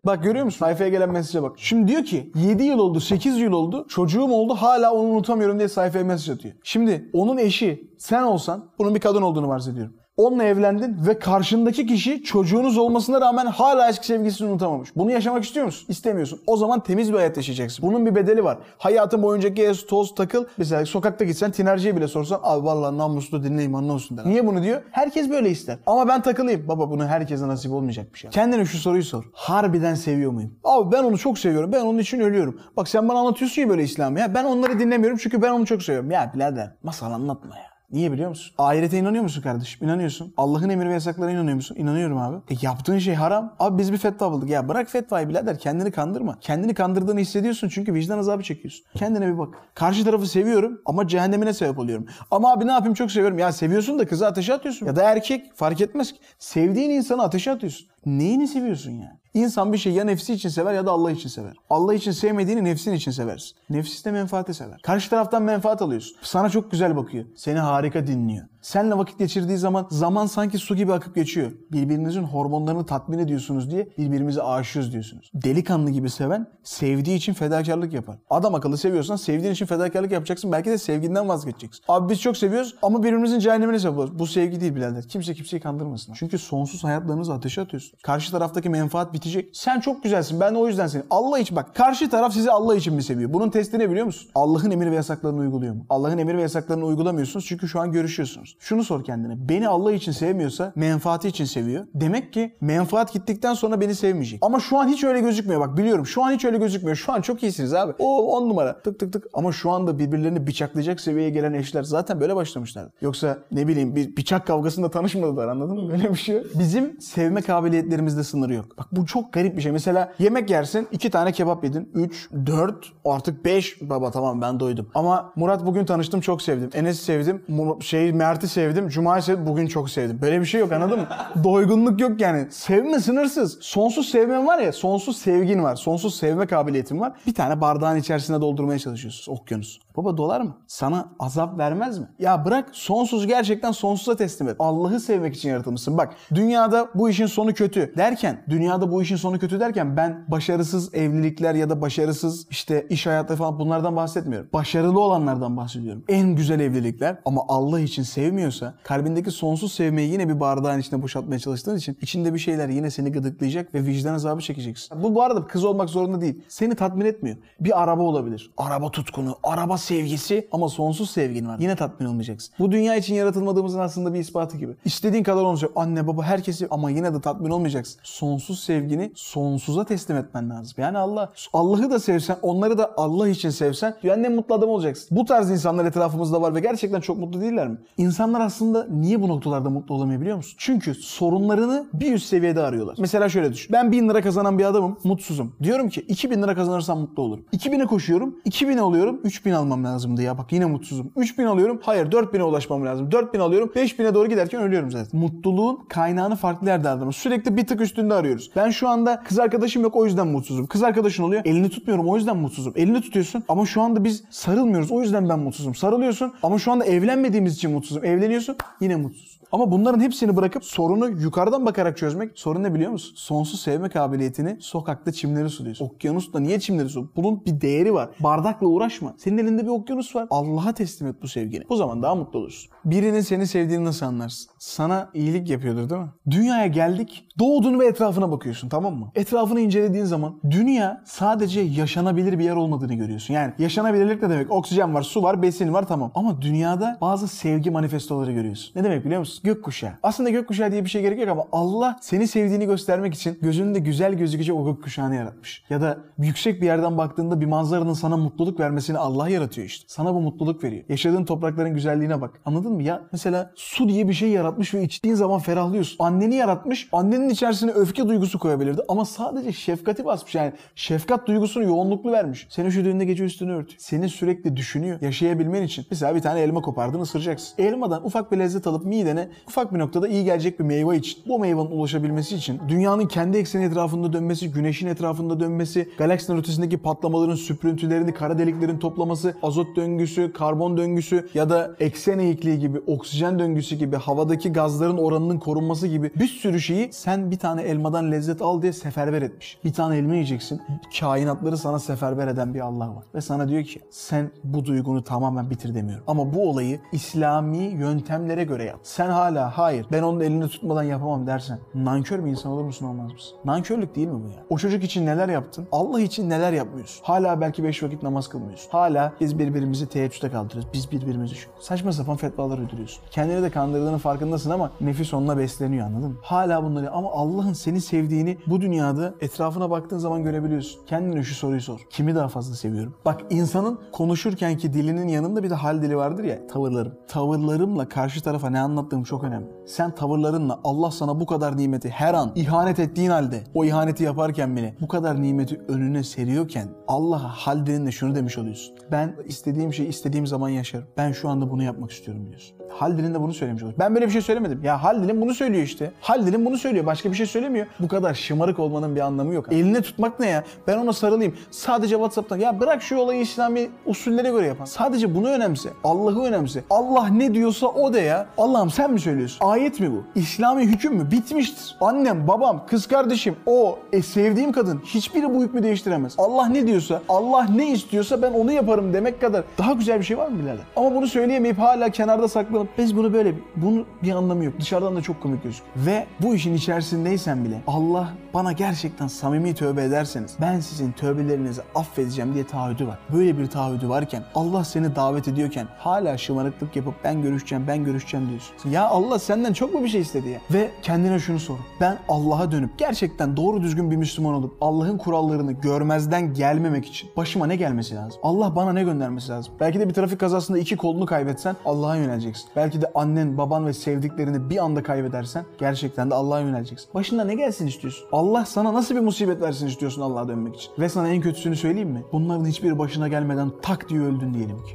Bak 0.06 0.22
görüyor 0.22 0.44
musun? 0.44 0.58
Sayfaya 0.58 0.90
gelen 0.90 1.10
mesaja 1.10 1.42
bak. 1.42 1.52
Şimdi 1.56 1.88
diyor 1.88 2.04
ki 2.04 2.32
7 2.34 2.62
yıl 2.62 2.78
oldu, 2.78 3.00
8 3.00 3.38
yıl 3.38 3.52
oldu. 3.52 3.86
Çocuğum 3.88 4.32
oldu 4.32 4.54
hala 4.54 4.94
onu 4.94 5.08
unutamıyorum 5.08 5.58
diye 5.58 5.68
sayfaya 5.68 6.04
mesaj 6.04 6.30
atıyor. 6.30 6.54
Şimdi 6.64 7.10
onun 7.12 7.38
eşi 7.38 7.90
sen 7.98 8.22
olsan 8.22 8.70
bunun 8.78 8.94
bir 8.94 9.00
kadın 9.00 9.22
olduğunu 9.22 9.48
varsediyorum. 9.48 9.94
Onunla 10.18 10.44
evlendin 10.44 10.96
ve 11.06 11.18
karşındaki 11.18 11.86
kişi 11.86 12.22
çocuğunuz 12.22 12.78
olmasına 12.78 13.20
rağmen 13.20 13.46
hala 13.46 13.88
eski 13.88 14.06
sevgilisini 14.06 14.50
unutamamış. 14.50 14.96
Bunu 14.96 15.10
yaşamak 15.10 15.44
istiyor 15.44 15.66
musun? 15.66 15.86
İstemiyorsun. 15.88 16.40
O 16.46 16.56
zaman 16.56 16.80
temiz 16.82 17.12
bir 17.12 17.16
hayat 17.16 17.36
yaşayacaksın. 17.36 17.88
Bunun 17.88 18.06
bir 18.06 18.14
bedeli 18.14 18.44
var. 18.44 18.58
Hayatın 18.78 19.22
boyunca 19.22 19.48
gez, 19.48 19.86
toz, 19.86 20.14
takıl. 20.14 20.44
Mesela 20.56 20.86
sokakta 20.86 21.24
gitsen 21.24 21.50
tinerciye 21.50 21.96
bile 21.96 22.08
sorsan 22.08 22.40
abi 22.42 22.66
vallahi 22.66 22.98
namuslu 22.98 23.44
dinleyim 23.44 23.74
anlıyorsun 23.74 24.18
der. 24.18 24.26
Niye 24.26 24.46
bunu 24.46 24.62
diyor? 24.62 24.82
Herkes 24.90 25.30
böyle 25.30 25.50
ister. 25.50 25.78
Ama 25.86 26.08
ben 26.08 26.22
takılayım. 26.22 26.68
Baba 26.68 26.90
bunu 26.90 27.06
herkese 27.06 27.48
nasip 27.48 27.72
olmayacak 27.72 28.14
bir 28.14 28.18
şey. 28.18 28.30
Kendine 28.30 28.64
şu 28.64 28.78
soruyu 28.78 29.04
sor. 29.04 29.24
Harbiden 29.32 29.94
seviyor 29.94 30.30
muyum? 30.30 30.54
Abi 30.64 30.92
ben 30.92 31.04
onu 31.04 31.18
çok 31.18 31.38
seviyorum. 31.38 31.72
Ben 31.72 31.80
onun 31.80 31.98
için 31.98 32.20
ölüyorum. 32.20 32.60
Bak 32.76 32.88
sen 32.88 33.08
bana 33.08 33.18
anlatıyorsun 33.18 33.62
ya 33.62 33.68
böyle 33.68 33.82
İslam'ı. 33.82 34.20
Ya 34.20 34.34
ben 34.34 34.44
onları 34.44 34.78
dinlemiyorum 34.78 35.18
çünkü 35.22 35.42
ben 35.42 35.52
onu 35.52 35.66
çok 35.66 35.82
seviyorum. 35.82 36.10
Ya 36.10 36.32
birader 36.34 36.74
masal 36.82 37.12
anlatma 37.12 37.56
ya. 37.56 37.77
Niye 37.92 38.12
biliyor 38.12 38.28
musun? 38.28 38.54
Ahirete 38.58 38.98
inanıyor 38.98 39.22
musun 39.22 39.42
kardeşim? 39.42 39.86
İnanıyorsun. 39.88 40.34
Allah'ın 40.36 40.68
emir 40.68 40.88
ve 40.88 40.92
yasaklarına 40.92 41.32
inanıyor 41.32 41.54
musun? 41.56 41.76
İnanıyorum 41.78 42.18
abi. 42.18 42.36
E 42.36 42.56
yaptığın 42.62 42.98
şey 42.98 43.14
haram. 43.14 43.54
Abi 43.58 43.78
biz 43.78 43.92
bir 43.92 43.98
fetva 43.98 44.32
bulduk. 44.32 44.50
Ya 44.50 44.68
bırak 44.68 44.88
fetvayı 44.90 45.28
birader 45.28 45.58
kendini 45.58 45.90
kandırma. 45.90 46.38
Kendini 46.40 46.74
kandırdığını 46.74 47.20
hissediyorsun 47.20 47.68
çünkü 47.68 47.94
vicdan 47.94 48.18
azabı 48.18 48.42
çekiyorsun. 48.42 48.84
Kendine 48.94 49.26
bir 49.26 49.38
bak. 49.38 49.54
Karşı 49.74 50.04
tarafı 50.04 50.26
seviyorum 50.26 50.80
ama 50.86 51.08
cehennemine 51.08 51.52
sebep 51.52 51.78
oluyorum. 51.78 52.06
Ama 52.30 52.52
abi 52.52 52.66
ne 52.66 52.72
yapayım 52.72 52.94
çok 52.94 53.12
seviyorum. 53.12 53.38
Ya 53.38 53.52
seviyorsun 53.52 53.98
da 53.98 54.06
kızı 54.06 54.26
ateşe 54.26 54.54
atıyorsun. 54.54 54.86
Ya 54.86 54.96
da 54.96 55.02
erkek 55.02 55.54
fark 55.54 55.80
etmez 55.80 56.12
ki. 56.12 56.18
Sevdiğin 56.38 56.90
insanı 56.90 57.22
ateşe 57.22 57.50
atıyorsun. 57.50 57.86
Neyini 58.08 58.48
seviyorsun 58.48 58.90
yani? 58.90 59.18
İnsan 59.34 59.72
bir 59.72 59.78
şey 59.78 59.92
ya 59.92 60.04
nefsi 60.04 60.34
için 60.34 60.48
sever 60.48 60.74
ya 60.74 60.86
da 60.86 60.90
Allah 60.90 61.10
için 61.10 61.28
sever. 61.28 61.52
Allah 61.70 61.94
için 61.94 62.10
sevmediğini 62.10 62.64
nefsin 62.64 62.92
için 62.92 63.10
seversin. 63.10 63.56
Nefis 63.70 64.04
de 64.04 64.12
menfaate 64.12 64.54
sever. 64.54 64.80
Karşı 64.82 65.10
taraftan 65.10 65.42
menfaat 65.42 65.82
alıyorsun. 65.82 66.16
Sana 66.22 66.50
çok 66.50 66.70
güzel 66.70 66.96
bakıyor. 66.96 67.24
Seni 67.36 67.58
harika 67.58 68.06
dinliyor. 68.06 68.46
Seninle 68.68 68.98
vakit 68.98 69.18
geçirdiği 69.18 69.58
zaman 69.58 69.86
zaman 69.90 70.26
sanki 70.26 70.58
su 70.58 70.76
gibi 70.76 70.92
akıp 70.92 71.14
geçiyor. 71.14 71.52
Birbirinizin 71.72 72.22
hormonlarını 72.22 72.86
tatmin 72.86 73.18
ediyorsunuz 73.18 73.70
diye 73.70 73.88
birbirimize 73.98 74.42
aşığız 74.42 74.92
diyorsunuz. 74.92 75.30
Delikanlı 75.34 75.90
gibi 75.90 76.10
seven 76.10 76.46
sevdiği 76.64 77.16
için 77.16 77.32
fedakarlık 77.32 77.92
yapar. 77.92 78.16
Adam 78.30 78.54
akıllı 78.54 78.78
seviyorsan 78.78 79.16
sevdiğin 79.16 79.52
için 79.52 79.66
fedakarlık 79.66 80.12
yapacaksın. 80.12 80.52
Belki 80.52 80.70
de 80.70 80.78
sevginden 80.78 81.28
vazgeçeceksin. 81.28 81.84
Abi 81.88 82.12
biz 82.12 82.20
çok 82.20 82.36
seviyoruz 82.36 82.74
ama 82.82 83.02
birbirimizin 83.02 83.38
cehennemine 83.38 83.78
sebep 83.78 83.94
oluyoruz. 83.94 84.18
Bu 84.18 84.26
sevgi 84.26 84.60
değil 84.60 84.74
birader. 84.74 85.08
Kimse 85.08 85.34
kimseyi 85.34 85.60
kandırmasın. 85.60 86.12
Çünkü 86.12 86.38
sonsuz 86.38 86.84
hayatlarınızı 86.84 87.32
ateşe 87.32 87.60
atıyorsun. 87.60 87.98
Karşı 88.02 88.30
taraftaki 88.30 88.68
menfaat 88.68 89.12
bitecek. 89.12 89.50
Sen 89.52 89.80
çok 89.80 90.02
güzelsin. 90.02 90.40
Ben 90.40 90.54
de 90.54 90.58
o 90.58 90.68
yüzden 90.68 90.86
seni. 90.86 91.02
Allah 91.10 91.38
için 91.38 91.56
bak. 91.56 91.74
Karşı 91.74 92.10
taraf 92.10 92.32
sizi 92.32 92.50
Allah 92.50 92.76
için 92.76 92.94
mi 92.94 93.02
seviyor? 93.02 93.32
Bunun 93.32 93.50
testi 93.50 93.78
ne 93.78 93.90
biliyor 93.90 94.06
musun? 94.06 94.30
Allah'ın 94.34 94.70
emir 94.70 94.90
ve 94.90 94.94
yasaklarını 94.94 95.40
uyguluyor 95.40 95.74
mu? 95.74 95.86
Allah'ın 95.90 96.18
emir 96.18 96.36
ve 96.36 96.42
yasaklarını 96.42 96.84
uygulamıyorsunuz 96.84 97.46
çünkü 97.46 97.68
şu 97.68 97.80
an 97.80 97.92
görüşüyorsunuz. 97.92 98.57
Şunu 98.58 98.84
sor 98.84 99.04
kendine. 99.04 99.48
Beni 99.48 99.68
Allah 99.68 99.92
için 99.92 100.12
sevmiyorsa 100.12 100.72
menfaati 100.76 101.28
için 101.28 101.44
seviyor. 101.44 101.86
Demek 101.94 102.32
ki 102.32 102.56
menfaat 102.60 103.12
gittikten 103.12 103.54
sonra 103.54 103.80
beni 103.80 103.94
sevmeyecek. 103.94 104.38
Ama 104.42 104.60
şu 104.60 104.78
an 104.78 104.88
hiç 104.88 105.04
öyle 105.04 105.20
gözükmüyor. 105.20 105.60
Bak 105.60 105.76
biliyorum 105.76 106.06
şu 106.06 106.24
an 106.24 106.32
hiç 106.32 106.44
öyle 106.44 106.58
gözükmüyor. 106.58 106.96
Şu 106.96 107.12
an 107.12 107.20
çok 107.20 107.42
iyisiniz 107.42 107.74
abi. 107.74 107.92
O 107.98 108.36
on 108.36 108.48
numara. 108.48 108.80
Tık 108.82 108.98
tık 109.00 109.12
tık. 109.12 109.26
Ama 109.34 109.52
şu 109.52 109.70
anda 109.70 109.98
birbirlerini 109.98 110.46
bıçaklayacak 110.46 111.00
seviyeye 111.00 111.30
gelen 111.30 111.52
eşler 111.52 111.82
zaten 111.82 112.20
böyle 112.20 112.36
başlamışlar. 112.36 112.86
Yoksa 113.00 113.38
ne 113.52 113.68
bileyim 113.68 113.96
bir 113.96 114.16
bıçak 114.16 114.46
kavgasında 114.46 114.90
tanışmadılar 114.90 115.48
anladın 115.48 115.84
mı? 115.84 115.88
Böyle 115.90 116.10
bir 116.10 116.18
şey. 116.18 116.42
Bizim 116.54 117.00
sevme 117.00 117.40
kabiliyetlerimizde 117.42 118.24
sınırı 118.24 118.54
yok. 118.54 118.78
Bak 118.78 118.86
bu 118.92 119.06
çok 119.06 119.32
garip 119.32 119.56
bir 119.56 119.62
şey. 119.62 119.72
Mesela 119.72 120.12
yemek 120.18 120.50
yersin 120.50 120.88
iki 120.92 121.10
tane 121.10 121.32
kebap 121.32 121.64
yedin. 121.64 121.90
Üç, 121.94 122.28
dört, 122.46 122.86
artık 123.04 123.44
beş. 123.44 123.82
Baba 123.82 124.10
tamam 124.10 124.40
ben 124.42 124.60
doydum. 124.60 124.88
Ama 124.94 125.32
Murat 125.36 125.66
bugün 125.66 125.84
tanıştım 125.84 126.20
çok 126.20 126.42
sevdim. 126.42 126.70
Enes'i 126.74 127.04
sevdim. 127.04 127.42
Mu- 127.48 127.78
Şey 127.82 128.12
Mert'i 128.38 128.48
sevdim. 128.48 128.88
Cuma'yı 128.88 129.22
sevdim. 129.22 129.46
Bugün 129.46 129.66
çok 129.66 129.90
sevdim. 129.90 130.18
Böyle 130.22 130.40
bir 130.40 130.46
şey 130.46 130.60
yok 130.60 130.72
anladın 130.72 130.98
mı? 131.00 131.06
Doygunluk 131.44 132.00
yok 132.00 132.20
yani. 132.20 132.46
Sevme 132.50 133.00
sınırsız. 133.00 133.58
Sonsuz 133.60 134.08
sevmen 134.08 134.46
var 134.46 134.58
ya 134.58 134.72
sonsuz 134.72 135.16
sevgin 135.16 135.62
var. 135.62 135.76
Sonsuz 135.76 136.16
sevme 136.16 136.46
kabiliyetin 136.46 137.00
var. 137.00 137.12
Bir 137.26 137.34
tane 137.34 137.60
bardağın 137.60 137.96
içerisine 137.96 138.40
doldurmaya 138.40 138.78
çalışıyorsun. 138.78 139.32
Okyanus. 139.32 139.78
Baba 139.98 140.16
dolar 140.16 140.40
mı? 140.40 140.56
Sana 140.66 141.08
azap 141.18 141.58
vermez 141.58 141.98
mi? 141.98 142.06
Ya 142.18 142.44
bırak 142.44 142.68
sonsuz 142.72 143.26
gerçekten 143.26 143.72
sonsuza 143.72 144.16
teslim 144.16 144.48
et. 144.48 144.56
Allah'ı 144.58 145.00
sevmek 145.00 145.36
için 145.36 145.48
yaratılmışsın. 145.48 145.98
Bak 145.98 146.14
dünyada 146.34 146.88
bu 146.94 147.08
işin 147.08 147.26
sonu 147.26 147.54
kötü 147.54 147.96
derken, 147.96 148.44
dünyada 148.48 148.92
bu 148.92 149.02
işin 149.02 149.16
sonu 149.16 149.38
kötü 149.38 149.60
derken 149.60 149.96
ben 149.96 150.24
başarısız 150.28 150.94
evlilikler 150.94 151.54
ya 151.54 151.70
da 151.70 151.80
başarısız 151.80 152.46
işte 152.50 152.86
iş 152.90 153.06
hayatları 153.06 153.38
falan 153.38 153.58
bunlardan 153.58 153.96
bahsetmiyorum. 153.96 154.48
Başarılı 154.52 155.00
olanlardan 155.00 155.56
bahsediyorum. 155.56 156.04
En 156.08 156.28
güzel 156.36 156.60
evlilikler 156.60 157.18
ama 157.24 157.42
Allah 157.48 157.80
için 157.80 158.02
sevmiyorsa 158.02 158.74
kalbindeki 158.84 159.30
sonsuz 159.30 159.72
sevmeyi 159.72 160.12
yine 160.12 160.28
bir 160.28 160.40
bardağın 160.40 160.78
içine 160.78 161.02
boşaltmaya 161.02 161.38
çalıştığın 161.38 161.76
için 161.76 161.98
içinde 162.00 162.34
bir 162.34 162.38
şeyler 162.38 162.68
yine 162.68 162.90
seni 162.90 163.12
gıdıklayacak 163.12 163.74
ve 163.74 163.86
vicdan 163.86 164.14
azabı 164.14 164.40
çekeceksin. 164.40 165.02
Bu 165.02 165.14
bu 165.14 165.22
arada 165.22 165.46
kız 165.46 165.64
olmak 165.64 165.90
zorunda 165.90 166.20
değil. 166.20 166.42
Seni 166.48 166.74
tatmin 166.74 167.04
etmiyor. 167.04 167.36
Bir 167.60 167.82
araba 167.82 168.02
olabilir. 168.02 168.50
Araba 168.56 168.90
tutkunu, 168.90 169.36
araba 169.42 169.78
sevgisi 169.88 170.48
ama 170.52 170.68
sonsuz 170.68 171.10
sevgin 171.10 171.48
var. 171.48 171.58
Yine 171.58 171.76
tatmin 171.76 172.06
olmayacaksın. 172.06 172.54
Bu 172.58 172.72
dünya 172.72 172.96
için 172.96 173.14
yaratılmadığımızın 173.14 173.78
aslında 173.78 174.14
bir 174.14 174.18
ispatı 174.18 174.56
gibi. 174.56 174.72
İstediğin 174.84 175.22
kadar 175.22 175.42
olacak. 175.42 175.70
Anne 175.76 176.06
baba 176.06 176.22
herkesi 176.22 176.66
ama 176.70 176.90
yine 176.90 177.14
de 177.14 177.20
tatmin 177.20 177.50
olmayacaksın. 177.50 178.00
Sonsuz 178.02 178.60
sevgini 178.60 179.12
sonsuza 179.14 179.84
teslim 179.84 180.16
etmen 180.16 180.50
lazım. 180.50 180.74
Yani 180.78 180.98
Allah 180.98 181.32
Allah'ı 181.52 181.90
da 181.90 181.98
sevsen, 181.98 182.36
onları 182.42 182.78
da 182.78 182.92
Allah 182.96 183.28
için 183.28 183.50
sevsen 183.50 183.94
dünyanın 184.02 184.24
en 184.24 184.32
mutlu 184.32 184.54
adamı 184.54 184.72
olacaksın. 184.72 185.16
Bu 185.16 185.24
tarz 185.24 185.50
insanlar 185.50 185.84
etrafımızda 185.84 186.42
var 186.42 186.54
ve 186.54 186.60
gerçekten 186.60 187.00
çok 187.00 187.18
mutlu 187.18 187.40
değiller 187.40 187.68
mi? 187.68 187.78
İnsanlar 187.98 188.40
aslında 188.40 188.86
niye 188.90 189.22
bu 189.22 189.28
noktalarda 189.28 189.70
mutlu 189.70 189.94
olamıyor 189.94 190.20
biliyor 190.20 190.36
musun? 190.36 190.54
Çünkü 190.58 190.94
sorunlarını 190.94 191.86
bir 191.92 192.12
üst 192.12 192.26
seviyede 192.26 192.60
arıyorlar. 192.60 192.96
Mesela 192.98 193.28
şöyle 193.28 193.52
düşün. 193.52 193.72
Ben 193.72 193.92
1000 193.92 194.08
lira 194.08 194.22
kazanan 194.22 194.58
bir 194.58 194.64
adamım, 194.64 194.98
mutsuzum. 195.04 195.54
Diyorum 195.62 195.88
ki 195.88 196.00
2000 196.00 196.42
lira 196.42 196.54
kazanırsam 196.54 197.00
mutlu 197.00 197.22
olurum. 197.22 197.44
2000'e 197.52 197.86
koşuyorum, 197.86 198.36
2000 198.44 198.78
alıyorum, 198.78 199.20
3000 199.24 199.52
almam 199.52 199.77
lazımdı 199.84 200.22
ya. 200.22 200.38
Bak 200.38 200.52
yine 200.52 200.64
mutsuzum. 200.64 201.12
3000 201.16 201.44
alıyorum, 201.44 201.80
hayır 201.82 202.06
4000'e 202.06 202.42
ulaşmam 202.42 202.86
lazım. 202.86 203.12
4000 203.12 203.40
alıyorum, 203.40 203.72
5000'e 203.74 204.14
doğru 204.14 204.28
giderken 204.28 204.62
ölüyorum 204.62 204.90
zaten. 204.90 205.20
Mutluluğun 205.20 205.76
kaynağını 205.88 206.36
farklı 206.36 206.66
yerde 206.66 206.88
aradığımız. 206.88 207.16
Sürekli 207.16 207.56
bir 207.56 207.66
tık 207.66 207.80
üstünde 207.80 208.14
arıyoruz. 208.14 208.50
Ben 208.56 208.70
şu 208.70 208.88
anda 208.88 209.22
kız 209.22 209.38
arkadaşım 209.38 209.82
yok 209.82 209.96
o 209.96 210.04
yüzden 210.04 210.26
mutsuzum. 210.26 210.66
Kız 210.66 210.82
arkadaşın 210.82 211.22
oluyor, 211.22 211.42
elini 211.44 211.68
tutmuyorum 211.68 212.08
o 212.08 212.16
yüzden 212.16 212.36
mutsuzum. 212.36 212.72
Elini 212.76 213.00
tutuyorsun 213.00 213.44
ama 213.48 213.66
şu 213.66 213.82
anda 213.82 214.04
biz 214.04 214.24
sarılmıyoruz 214.30 214.92
o 214.92 215.02
yüzden 215.02 215.28
ben 215.28 215.38
mutsuzum. 215.38 215.74
Sarılıyorsun 215.74 216.32
ama 216.42 216.58
şu 216.58 216.72
anda 216.72 216.84
evlenmediğimiz 216.84 217.54
için 217.54 217.70
mutsuzum. 217.70 218.04
Evleniyorsun 218.04 218.56
yine 218.80 218.96
mutsuzsun. 218.96 219.37
Ama 219.52 219.70
bunların 219.70 220.00
hepsini 220.00 220.36
bırakıp 220.36 220.64
sorunu 220.64 221.08
yukarıdan 221.08 221.66
bakarak 221.66 221.96
çözmek 221.96 222.38
sorun 222.38 222.62
ne 222.62 222.74
biliyor 222.74 222.90
musun? 222.90 223.12
Sonsuz 223.16 223.60
sevme 223.60 223.88
kabiliyetini 223.88 224.56
sokakta 224.60 225.12
çimleri 225.12 225.50
suluyorsun. 225.50 225.86
Okyanusta 225.86 226.40
niye 226.40 226.60
çimleri 226.60 226.88
suluyorsun? 226.88 227.12
Bunun 227.16 227.44
bir 227.44 227.60
değeri 227.60 227.94
var. 227.94 228.08
Bardakla 228.20 228.66
uğraşma. 228.66 229.14
Senin 229.18 229.38
elinde 229.38 229.62
bir 229.62 229.68
okyanus 229.68 230.16
var. 230.16 230.26
Allah'a 230.30 230.72
teslim 230.72 231.08
et 231.08 231.16
bu 231.22 231.28
sevgini. 231.28 231.64
Bu 231.68 231.76
zaman 231.76 232.02
daha 232.02 232.14
mutlu 232.14 232.38
olursun. 232.38 232.70
Birinin 232.84 233.20
seni 233.20 233.46
sevdiğini 233.46 233.84
nasıl 233.84 234.06
anlarsın? 234.06 234.50
Sana 234.58 235.10
iyilik 235.14 235.50
yapıyordur 235.50 235.90
değil 235.90 236.00
mi? 236.00 236.08
Dünyaya 236.30 236.66
geldik. 236.66 237.24
Doğdun 237.38 237.80
ve 237.80 237.86
etrafına 237.86 238.30
bakıyorsun 238.30 238.68
tamam 238.68 238.94
mı? 238.94 239.10
Etrafını 239.14 239.60
incelediğin 239.60 240.04
zaman 240.04 240.40
dünya 240.50 241.02
sadece 241.04 241.60
yaşanabilir 241.60 242.38
bir 242.38 242.44
yer 242.44 242.56
olmadığını 242.56 242.94
görüyorsun. 242.94 243.34
Yani 243.34 243.52
yaşanabilirlik 243.58 244.22
ne 244.22 244.30
demek? 244.30 244.50
Oksijen 244.50 244.94
var, 244.94 245.02
su 245.02 245.22
var, 245.22 245.42
besin 245.42 245.72
var 245.72 245.86
tamam. 245.88 246.12
Ama 246.14 246.42
dünyada 246.42 246.98
bazı 247.00 247.28
sevgi 247.28 247.70
manifestoları 247.70 248.32
görüyorsun. 248.32 248.72
Ne 248.76 248.84
demek 248.84 249.04
biliyor 249.04 249.20
musun? 249.20 249.37
Gökkuşağı. 249.42 249.92
Aslında 250.02 250.30
gökkuşağı 250.30 250.72
diye 250.72 250.84
bir 250.84 250.90
şey 250.90 251.02
gerek 251.02 251.18
yok 251.20 251.28
ama 251.28 251.44
Allah 251.52 251.96
seni 252.00 252.28
sevdiğini 252.28 252.66
göstermek 252.66 253.14
için 253.14 253.38
gözünde 253.42 253.78
güzel 253.78 254.14
gözükecek 254.14 254.56
o 254.56 254.64
gökkuşağını 254.64 255.14
yaratmış. 255.14 255.64
Ya 255.70 255.80
da 255.80 255.98
yüksek 256.18 256.60
bir 256.60 256.66
yerden 256.66 256.98
baktığında 256.98 257.40
bir 257.40 257.46
manzaranın 257.46 257.92
sana 257.92 258.16
mutluluk 258.16 258.60
vermesini 258.60 258.98
Allah 258.98 259.28
yaratıyor 259.28 259.66
işte. 259.66 259.84
Sana 259.88 260.14
bu 260.14 260.20
mutluluk 260.20 260.64
veriyor. 260.64 260.84
Yaşadığın 260.88 261.24
toprakların 261.24 261.74
güzelliğine 261.74 262.20
bak. 262.20 262.40
Anladın 262.44 262.72
mı? 262.72 262.82
Ya 262.82 263.02
mesela 263.12 263.50
su 263.54 263.88
diye 263.88 264.08
bir 264.08 264.14
şey 264.14 264.28
yaratmış 264.28 264.74
ve 264.74 264.82
içtiğin 264.82 265.14
zaman 265.14 265.40
ferahlıyorsun. 265.40 266.04
Anneni 266.04 266.34
yaratmış. 266.34 266.88
Annenin 266.92 267.28
içerisine 267.28 267.70
öfke 267.70 268.08
duygusu 268.08 268.38
koyabilirdi 268.38 268.82
ama 268.88 269.04
sadece 269.04 269.52
şefkati 269.52 270.04
basmış. 270.04 270.34
Yani 270.34 270.52
şefkat 270.74 271.26
duygusunu 271.26 271.64
yoğunluklu 271.64 272.12
vermiş. 272.12 272.46
Sen 272.50 272.64
üşüdüğünde 272.64 273.04
gece 273.04 273.24
üstünü 273.24 273.52
örtüyor. 273.52 273.78
Seni 273.78 274.08
sürekli 274.08 274.56
düşünüyor. 274.56 275.00
Yaşayabilmen 275.00 275.62
için. 275.62 275.86
Mesela 275.90 276.14
bir 276.14 276.20
tane 276.20 276.40
elma 276.40 276.60
kopardın 276.60 277.00
ısıracaksın. 277.00 277.62
Elmadan 277.62 278.06
ufak 278.06 278.32
bir 278.32 278.38
lezzet 278.38 278.66
alıp 278.66 278.84
midene 278.84 279.27
ufak 279.48 279.74
bir 279.74 279.78
noktada 279.78 280.08
iyi 280.08 280.24
gelecek 280.24 280.60
bir 280.60 280.64
meyve 280.64 280.96
için. 280.96 281.22
Bu 281.26 281.38
meyvenin 281.38 281.70
ulaşabilmesi 281.70 282.36
için 282.36 282.60
dünyanın 282.68 283.06
kendi 283.06 283.38
ekseni 283.38 283.64
etrafında 283.64 284.12
dönmesi, 284.12 284.50
güneşin 284.52 284.86
etrafında 284.86 285.40
dönmesi, 285.40 285.88
galaksinin 285.98 286.38
ötesindeki 286.38 286.78
patlamaların, 286.78 287.34
süprüntülerini, 287.34 288.14
kara 288.14 288.38
deliklerin 288.38 288.78
toplaması, 288.78 289.34
azot 289.42 289.76
döngüsü, 289.76 290.32
karbon 290.32 290.76
döngüsü 290.76 291.28
ya 291.34 291.50
da 291.50 291.70
eksen 291.80 292.18
eğikliği 292.18 292.58
gibi, 292.58 292.78
oksijen 292.86 293.38
döngüsü 293.38 293.76
gibi, 293.76 293.96
havadaki 293.96 294.52
gazların 294.52 294.98
oranının 294.98 295.38
korunması 295.38 295.86
gibi 295.86 296.10
bir 296.16 296.26
sürü 296.26 296.60
şeyi 296.60 296.88
sen 296.92 297.30
bir 297.30 297.38
tane 297.38 297.62
elmadan 297.62 298.12
lezzet 298.12 298.42
al 298.42 298.62
diye 298.62 298.72
seferber 298.72 299.22
etmiş. 299.22 299.58
Bir 299.64 299.72
tane 299.72 299.96
elma 299.96 300.14
yiyeceksin. 300.14 300.60
Kainatları 301.00 301.56
sana 301.58 301.78
seferber 301.78 302.28
eden 302.28 302.54
bir 302.54 302.60
Allah 302.60 302.88
var. 302.96 303.04
Ve 303.14 303.20
sana 303.20 303.48
diyor 303.48 303.64
ki 303.64 303.80
sen 303.90 304.30
bu 304.44 304.64
duygunu 304.64 305.04
tamamen 305.04 305.50
bitir 305.50 305.74
demiyorum. 305.74 306.04
Ama 306.06 306.34
bu 306.34 306.50
olayı 306.50 306.80
İslami 306.92 307.58
yöntemlere 307.58 308.44
göre 308.44 308.64
yap. 308.64 308.80
Sen 308.82 309.10
hala 309.18 309.58
hayır 309.58 309.86
ben 309.92 310.02
onun 310.02 310.20
elini 310.20 310.48
tutmadan 310.48 310.82
yapamam 310.82 311.26
dersen 311.26 311.58
nankör 311.74 312.24
bir 312.24 312.30
insan 312.30 312.52
olur 312.52 312.64
musun 312.64 312.86
olmaz 312.86 313.12
mısın? 313.12 313.36
Nankörlük 313.44 313.96
değil 313.96 314.08
mi 314.08 314.24
bu 314.24 314.28
ya? 314.28 314.44
O 314.50 314.58
çocuk 314.58 314.84
için 314.84 315.06
neler 315.06 315.28
yaptın? 315.28 315.66
Allah 315.72 316.00
için 316.00 316.30
neler 316.30 316.52
yapmıyorsun? 316.52 317.04
Hala 317.04 317.40
belki 317.40 317.64
beş 317.64 317.82
vakit 317.82 318.02
namaz 318.02 318.28
kılmıyorsun. 318.28 318.70
Hala 318.70 319.12
biz 319.20 319.38
birbirimizi 319.38 319.88
teheccüde 319.88 320.30
kaldırıyoruz. 320.30 320.68
Biz 320.72 320.92
birbirimizi 320.92 321.34
şu. 321.34 321.50
Saçma 321.60 321.92
sapan 321.92 322.16
fetvalar 322.16 322.58
uydurıyorsun. 322.58 323.02
Kendini 323.10 323.42
de 323.42 323.50
kandırdığının 323.50 323.98
farkındasın 323.98 324.50
ama 324.50 324.70
nefis 324.80 325.14
onunla 325.14 325.38
besleniyor 325.38 325.86
anladın 325.86 326.10
mı? 326.10 326.16
Hala 326.22 326.64
bunları 326.64 326.90
ama 326.90 327.10
Allah'ın 327.12 327.52
seni 327.52 327.80
sevdiğini 327.80 328.38
bu 328.46 328.60
dünyada 328.60 329.14
etrafına 329.20 329.70
baktığın 329.70 329.98
zaman 329.98 330.24
görebiliyorsun. 330.24 330.80
Kendine 330.86 331.22
şu 331.22 331.34
soruyu 331.34 331.60
sor. 331.60 331.80
Kimi 331.90 332.14
daha 332.14 332.28
fazla 332.28 332.54
seviyorum? 332.54 332.94
Bak 333.04 333.20
insanın 333.30 333.78
konuşurkenki 333.92 334.72
dilinin 334.72 335.08
yanında 335.08 335.42
bir 335.42 335.50
de 335.50 335.54
hal 335.54 335.82
dili 335.82 335.96
vardır 335.96 336.24
ya 336.24 336.46
tavırlarım. 336.46 336.92
Tavırlarımla 337.08 337.88
karşı 337.88 338.22
tarafa 338.22 338.50
ne 338.50 338.60
anlattığım 338.60 339.06
çok 339.08 339.24
önemli. 339.24 339.46
Sen 339.66 339.94
tavırlarınla 339.94 340.60
Allah 340.64 340.90
sana 340.90 341.20
bu 341.20 341.26
kadar 341.26 341.56
nimeti 341.56 341.88
her 341.90 342.14
an 342.14 342.32
ihanet 342.34 342.78
ettiğin 342.78 343.10
halde 343.10 343.40
o 343.54 343.64
ihaneti 343.64 344.04
yaparken 344.04 344.56
bile 344.56 344.74
bu 344.80 344.88
kadar 344.88 345.22
nimeti 345.22 345.60
önüne 345.68 346.02
seriyorken 346.02 346.68
Allah'a 346.88 347.28
hal 347.28 347.66
dilinle 347.66 347.92
şunu 347.92 348.14
demiş 348.14 348.38
oluyorsun. 348.38 348.74
Ben 348.92 349.16
istediğim 349.26 349.72
şeyi 349.72 349.88
istediğim 349.88 350.26
zaman 350.26 350.48
yaşarım. 350.48 350.86
Ben 350.96 351.12
şu 351.12 351.28
anda 351.28 351.50
bunu 351.50 351.62
yapmak 351.62 351.90
istiyorum 351.90 352.26
diyorsun. 352.26 352.57
Hal 352.70 352.98
dilin 352.98 353.14
de 353.14 353.20
bunu 353.20 353.34
söylemiş 353.34 353.62
olur. 353.62 353.72
Ben 353.78 353.94
böyle 353.94 354.06
bir 354.06 354.10
şey 354.10 354.20
söylemedim. 354.20 354.60
Ya 354.64 354.82
hal 354.82 355.02
dilin 355.02 355.20
bunu 355.20 355.34
söylüyor 355.34 355.62
işte. 355.62 355.92
Hal 356.00 356.26
dilin 356.26 356.44
bunu 356.46 356.58
söylüyor. 356.58 356.86
Başka 356.86 357.10
bir 357.10 357.16
şey 357.16 357.26
söylemiyor. 357.26 357.66
Bu 357.80 357.88
kadar 357.88 358.14
şımarık 358.14 358.58
olmanın 358.58 358.96
bir 358.96 359.00
anlamı 359.00 359.34
yok. 359.34 359.52
Eline 359.52 359.82
tutmak 359.82 360.20
ne 360.20 360.28
ya? 360.28 360.44
Ben 360.66 360.78
ona 360.78 360.92
sarılayım. 360.92 361.36
Sadece 361.50 361.94
WhatsApp'tan. 361.94 362.36
Ya 362.36 362.60
bırak 362.60 362.82
şu 362.82 362.96
olayı 362.96 363.20
İslami 363.20 363.68
usullere 363.86 364.30
göre 364.30 364.46
yapan. 364.46 364.64
Sadece 364.64 365.14
bunu 365.14 365.28
önemse. 365.28 365.70
Allah'ı 365.84 366.22
önemse. 366.22 366.64
Allah 366.70 367.08
ne 367.08 367.34
diyorsa 367.34 367.66
o 367.66 367.94
de 367.94 368.00
ya. 368.00 368.26
Allah'ım 368.38 368.70
sen 368.70 368.92
mi 368.92 369.00
söylüyorsun? 369.00 369.46
Ayet 369.46 369.80
mi 369.80 369.92
bu? 369.92 370.04
İslami 370.14 370.62
hüküm 370.66 370.94
mü? 370.94 371.10
Bitmiştir. 371.10 371.76
Annem, 371.80 372.28
babam, 372.28 372.66
kız 372.66 372.86
kardeşim, 372.86 373.36
o 373.46 373.78
e, 373.92 374.02
sevdiğim 374.02 374.52
kadın 374.52 374.82
hiçbiri 374.84 375.34
bu 375.34 375.42
hükmü 375.42 375.62
değiştiremez. 375.62 376.14
Allah 376.18 376.46
ne 376.46 376.66
diyorsa, 376.66 377.02
Allah 377.08 377.46
ne 377.54 377.70
istiyorsa 377.70 378.22
ben 378.22 378.32
onu 378.32 378.52
yaparım 378.52 378.92
demek 378.92 379.20
kadar 379.20 379.44
daha 379.58 379.72
güzel 379.72 379.98
bir 379.98 380.04
şey 380.04 380.18
var 380.18 380.28
mı 380.28 380.38
birader? 380.42 380.64
Ama 380.76 380.94
bunu 380.94 381.06
söyleyemeyip 381.06 381.58
hala 381.58 381.90
kenarda 381.90 382.28
saklı 382.28 382.57
bakalım 382.58 382.74
biz 382.78 382.96
bunu 382.96 383.12
böyle 383.12 383.34
bunun 383.56 383.86
bir 384.02 384.12
anlamı 384.12 384.44
yok. 384.44 384.54
Dışarıdan 384.60 384.96
da 384.96 385.02
çok 385.02 385.22
komik 385.22 385.42
gözüküyor. 385.42 385.70
Ve 385.76 386.06
bu 386.22 386.34
işin 386.34 386.54
içerisindeysen 386.54 387.44
bile 387.44 387.60
Allah 387.66 388.08
bana 388.34 388.52
gerçekten 388.52 389.06
samimi 389.06 389.54
tövbe 389.54 389.84
ederseniz 389.84 390.36
ben 390.40 390.60
sizin 390.60 390.92
tövbelerinizi 390.92 391.62
affedeceğim 391.74 392.34
diye 392.34 392.46
taahhüdü 392.46 392.86
var. 392.86 392.98
Böyle 393.12 393.38
bir 393.38 393.46
taahhüdü 393.46 393.88
varken 393.88 394.22
Allah 394.34 394.64
seni 394.64 394.96
davet 394.96 395.28
ediyorken 395.28 395.66
hala 395.78 396.18
şımarıklık 396.18 396.76
yapıp 396.76 396.94
ben 397.04 397.22
görüşeceğim 397.22 397.64
ben 397.68 397.84
görüşeceğim 397.84 398.28
diyorsun. 398.28 398.70
Ya 398.70 398.88
Allah 398.88 399.18
senden 399.18 399.52
çok 399.52 399.74
mu 399.74 399.82
bir 399.82 399.88
şey 399.88 400.00
istedi 400.00 400.28
ya? 400.28 400.40
Ve 400.50 400.70
kendine 400.82 401.18
şunu 401.18 401.38
sor. 401.38 401.56
Ben 401.80 401.98
Allah'a 402.08 402.52
dönüp 402.52 402.78
gerçekten 402.78 403.36
doğru 403.36 403.62
düzgün 403.62 403.90
bir 403.90 403.96
Müslüman 403.96 404.34
olup 404.34 404.56
Allah'ın 404.60 404.98
kurallarını 404.98 405.52
görmezden 405.52 406.34
gelmemek 406.34 406.86
için 406.86 407.10
başıma 407.16 407.46
ne 407.46 407.56
gelmesi 407.56 407.94
lazım? 407.94 408.20
Allah 408.22 408.56
bana 408.56 408.72
ne 408.72 408.82
göndermesi 408.82 409.28
lazım? 409.28 409.54
Belki 409.60 409.80
de 409.80 409.88
bir 409.88 409.94
trafik 409.94 410.20
kazasında 410.20 410.58
iki 410.58 410.76
kolunu 410.76 411.06
kaybetsen 411.06 411.56
Allah'a 411.64 411.96
yöneleceksin. 411.96 412.47
Belki 412.56 412.82
de 412.82 412.86
annen, 412.94 413.38
baban 413.38 413.66
ve 413.66 413.72
sevdiklerini 413.72 414.50
bir 414.50 414.64
anda 414.64 414.82
kaybedersen 414.82 415.44
gerçekten 415.58 416.10
de 416.10 416.14
Allah'a 416.14 416.40
yöneleceksin. 416.40 416.88
Başına 416.94 417.24
ne 417.24 417.34
gelsin 417.34 417.66
istiyorsun? 417.66 418.08
Allah 418.12 418.44
sana 418.44 418.74
nasıl 418.74 418.94
bir 418.94 419.00
musibet 419.00 419.40
versin 419.40 419.66
istiyorsun 419.66 420.02
Allah'a 420.02 420.28
dönmek 420.28 420.56
için? 420.56 420.70
Ve 420.78 420.88
sana 420.88 421.08
en 421.08 421.20
kötüsünü 421.20 421.56
söyleyeyim 421.56 421.90
mi? 421.90 422.04
Bunların 422.12 422.44
hiçbiri 422.44 422.78
başına 422.78 423.08
gelmeden 423.08 423.52
tak 423.62 423.88
diye 423.88 424.00
öldün 424.00 424.34
diyelim 424.34 424.64
ki. 424.64 424.72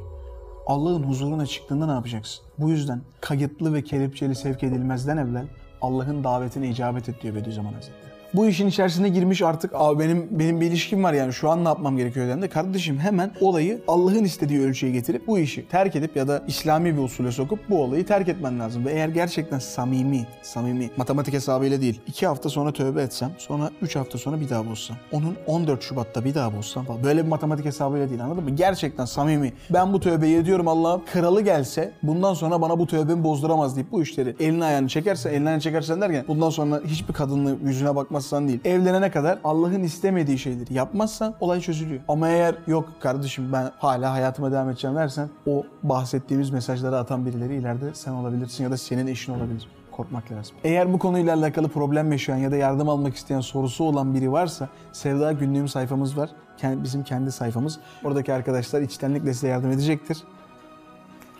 Allah'ın 0.66 1.02
huzuruna 1.02 1.46
çıktığında 1.46 1.86
ne 1.86 1.92
yapacaksın? 1.92 2.44
Bu 2.58 2.70
yüzden 2.70 3.00
kayıtlı 3.20 3.74
ve 3.74 3.84
kelepçeli 3.84 4.34
sevk 4.34 4.62
edilmezden 4.62 5.16
evvel 5.16 5.46
Allah'ın 5.80 6.24
davetine 6.24 6.68
icabet 6.68 7.08
et 7.08 7.22
diyor 7.22 7.34
Bediüzzaman 7.34 7.72
Hazretleri. 7.72 8.13
Bu 8.34 8.46
işin 8.46 8.68
içerisine 8.68 9.08
girmiş 9.08 9.42
artık 9.42 9.70
abi 9.74 9.98
benim 9.98 10.28
benim 10.30 10.60
bir 10.60 10.66
ilişkim 10.66 11.04
var 11.04 11.12
yani 11.12 11.32
şu 11.32 11.50
an 11.50 11.64
ne 11.64 11.68
yapmam 11.68 11.96
gerekiyor? 11.96 12.26
dediğinde 12.26 12.48
kardeşim 12.48 12.98
hemen 12.98 13.32
olayı 13.40 13.82
Allah'ın 13.88 14.24
istediği 14.24 14.60
ölçüye 14.60 14.92
getirip 14.92 15.26
bu 15.26 15.38
işi 15.38 15.68
terk 15.68 15.96
edip 15.96 16.16
ya 16.16 16.28
da 16.28 16.42
İslami 16.46 16.96
bir 16.96 17.02
usule 17.02 17.32
sokup 17.32 17.70
bu 17.70 17.82
olayı 17.82 18.06
terk 18.06 18.28
etmen 18.28 18.60
lazım. 18.60 18.84
Ve 18.84 18.92
eğer 18.92 19.08
gerçekten 19.08 19.58
samimi, 19.58 20.26
samimi 20.42 20.90
matematik 20.96 21.34
hesabıyla 21.34 21.80
değil 21.80 22.00
iki 22.06 22.26
hafta 22.26 22.48
sonra 22.48 22.72
tövbe 22.72 23.02
etsem 23.02 23.30
sonra 23.38 23.70
3 23.82 23.96
hafta 23.96 24.18
sonra 24.18 24.40
bir 24.40 24.50
daha 24.50 24.70
bozsam 24.70 24.96
onun 25.12 25.36
14 25.46 25.82
Şubat'ta 25.82 26.24
bir 26.24 26.34
daha 26.34 26.56
bozsam 26.56 26.84
falan 26.84 27.04
böyle 27.04 27.22
bir 27.22 27.28
matematik 27.28 27.64
hesabıyla 27.64 28.08
değil 28.08 28.24
anladın 28.24 28.44
mı? 28.44 28.50
Gerçekten 28.50 29.04
samimi. 29.04 29.52
Ben 29.70 29.92
bu 29.92 30.00
tövbeyi 30.00 30.36
ediyorum 30.36 30.68
Allah'ım. 30.68 31.02
Kralı 31.12 31.40
gelse 31.40 31.92
bundan 32.02 32.34
sonra 32.34 32.60
bana 32.60 32.78
bu 32.78 32.86
tövbemi 32.86 33.24
bozduramaz 33.24 33.76
deyip 33.76 33.92
bu 33.92 34.02
işleri 34.02 34.36
elini 34.40 34.64
ayağını 34.64 34.88
çekerse 34.88 35.30
elini 35.30 35.48
ayağını 35.48 35.62
çekersen 35.62 36.00
derken 36.00 36.24
bundan 36.28 36.50
sonra 36.50 36.80
hiçbir 36.86 37.14
kadınla 37.14 37.50
yüzüne 37.64 37.94
bakmazsan 38.24 38.48
değil. 38.48 38.60
Evlenene 38.64 39.10
kadar 39.10 39.38
Allah'ın 39.44 39.82
istemediği 39.82 40.38
şeyleri 40.38 40.74
yapmazsan 40.74 41.34
olay 41.40 41.60
çözülüyor. 41.60 42.00
Ama 42.08 42.28
eğer 42.28 42.54
yok 42.66 42.88
kardeşim 43.00 43.52
ben 43.52 43.70
hala 43.78 44.12
hayatıma 44.12 44.52
devam 44.52 44.70
edeceğim 44.70 44.96
dersen 44.96 45.28
o 45.46 45.64
bahsettiğimiz 45.82 46.50
mesajları 46.50 46.96
atan 46.96 47.26
birileri 47.26 47.54
ileride 47.54 47.94
sen 47.94 48.12
olabilirsin 48.12 48.64
ya 48.64 48.70
da 48.70 48.76
senin 48.76 49.06
eşin 49.06 49.32
olabilir 49.32 49.68
korkmak 49.92 50.32
lazım. 50.32 50.56
Eğer 50.64 50.92
bu 50.92 50.98
konuyla 50.98 51.36
alakalı 51.36 51.68
problem 51.68 52.12
yaşayan 52.12 52.36
ya 52.36 52.50
da 52.50 52.56
yardım 52.56 52.88
almak 52.88 53.14
isteyen 53.14 53.40
sorusu 53.40 53.84
olan 53.84 54.14
biri 54.14 54.32
varsa 54.32 54.68
Sevda 54.92 55.32
Günlüğüm 55.32 55.68
sayfamız 55.68 56.16
var. 56.16 56.30
Bizim 56.62 57.04
kendi 57.04 57.32
sayfamız. 57.32 57.78
Oradaki 58.04 58.32
arkadaşlar 58.32 58.82
içtenlikle 58.82 59.34
size 59.34 59.48
yardım 59.48 59.70
edecektir. 59.70 60.18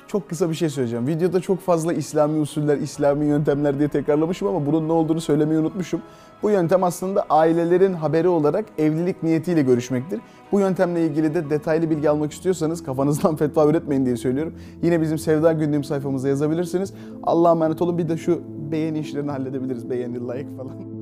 Çok 0.08 0.28
kısa 0.28 0.50
bir 0.50 0.54
şey 0.54 0.68
söyleyeceğim. 0.68 1.06
Videoda 1.06 1.40
çok 1.40 1.60
fazla 1.60 1.92
İslami 1.92 2.40
usuller, 2.40 2.76
İslami 2.76 3.26
yöntemler 3.26 3.78
diye 3.78 3.88
tekrarlamışım 3.88 4.48
ama 4.48 4.66
bunun 4.66 4.88
ne 4.88 4.92
olduğunu 4.92 5.20
söylemeyi 5.20 5.60
unutmuşum. 5.60 6.02
Bu 6.42 6.50
yöntem 6.50 6.84
aslında 6.84 7.26
ailelerin 7.30 7.94
haberi 7.94 8.28
olarak 8.28 8.64
evlilik 8.78 9.22
niyetiyle 9.22 9.62
görüşmektir. 9.62 10.20
Bu 10.52 10.60
yöntemle 10.60 11.06
ilgili 11.06 11.34
de 11.34 11.50
detaylı 11.50 11.90
bilgi 11.90 12.10
almak 12.10 12.32
istiyorsanız 12.32 12.84
kafanızdan 12.84 13.36
fetva 13.36 13.66
üretmeyin 13.66 14.06
diye 14.06 14.16
söylüyorum. 14.16 14.54
Yine 14.82 15.00
bizim 15.00 15.18
Sevda 15.18 15.52
Günlüğüm 15.52 15.84
sayfamıza 15.84 16.28
yazabilirsiniz. 16.28 16.94
Allah'a 17.22 17.52
emanet 17.52 17.82
olun. 17.82 17.98
Bir 17.98 18.08
de 18.08 18.16
şu 18.16 18.42
beğeni 18.72 18.98
işlerini 18.98 19.30
halledebiliriz. 19.30 19.90
Beğeni, 19.90 20.20
like 20.20 20.56
falan. 20.56 20.93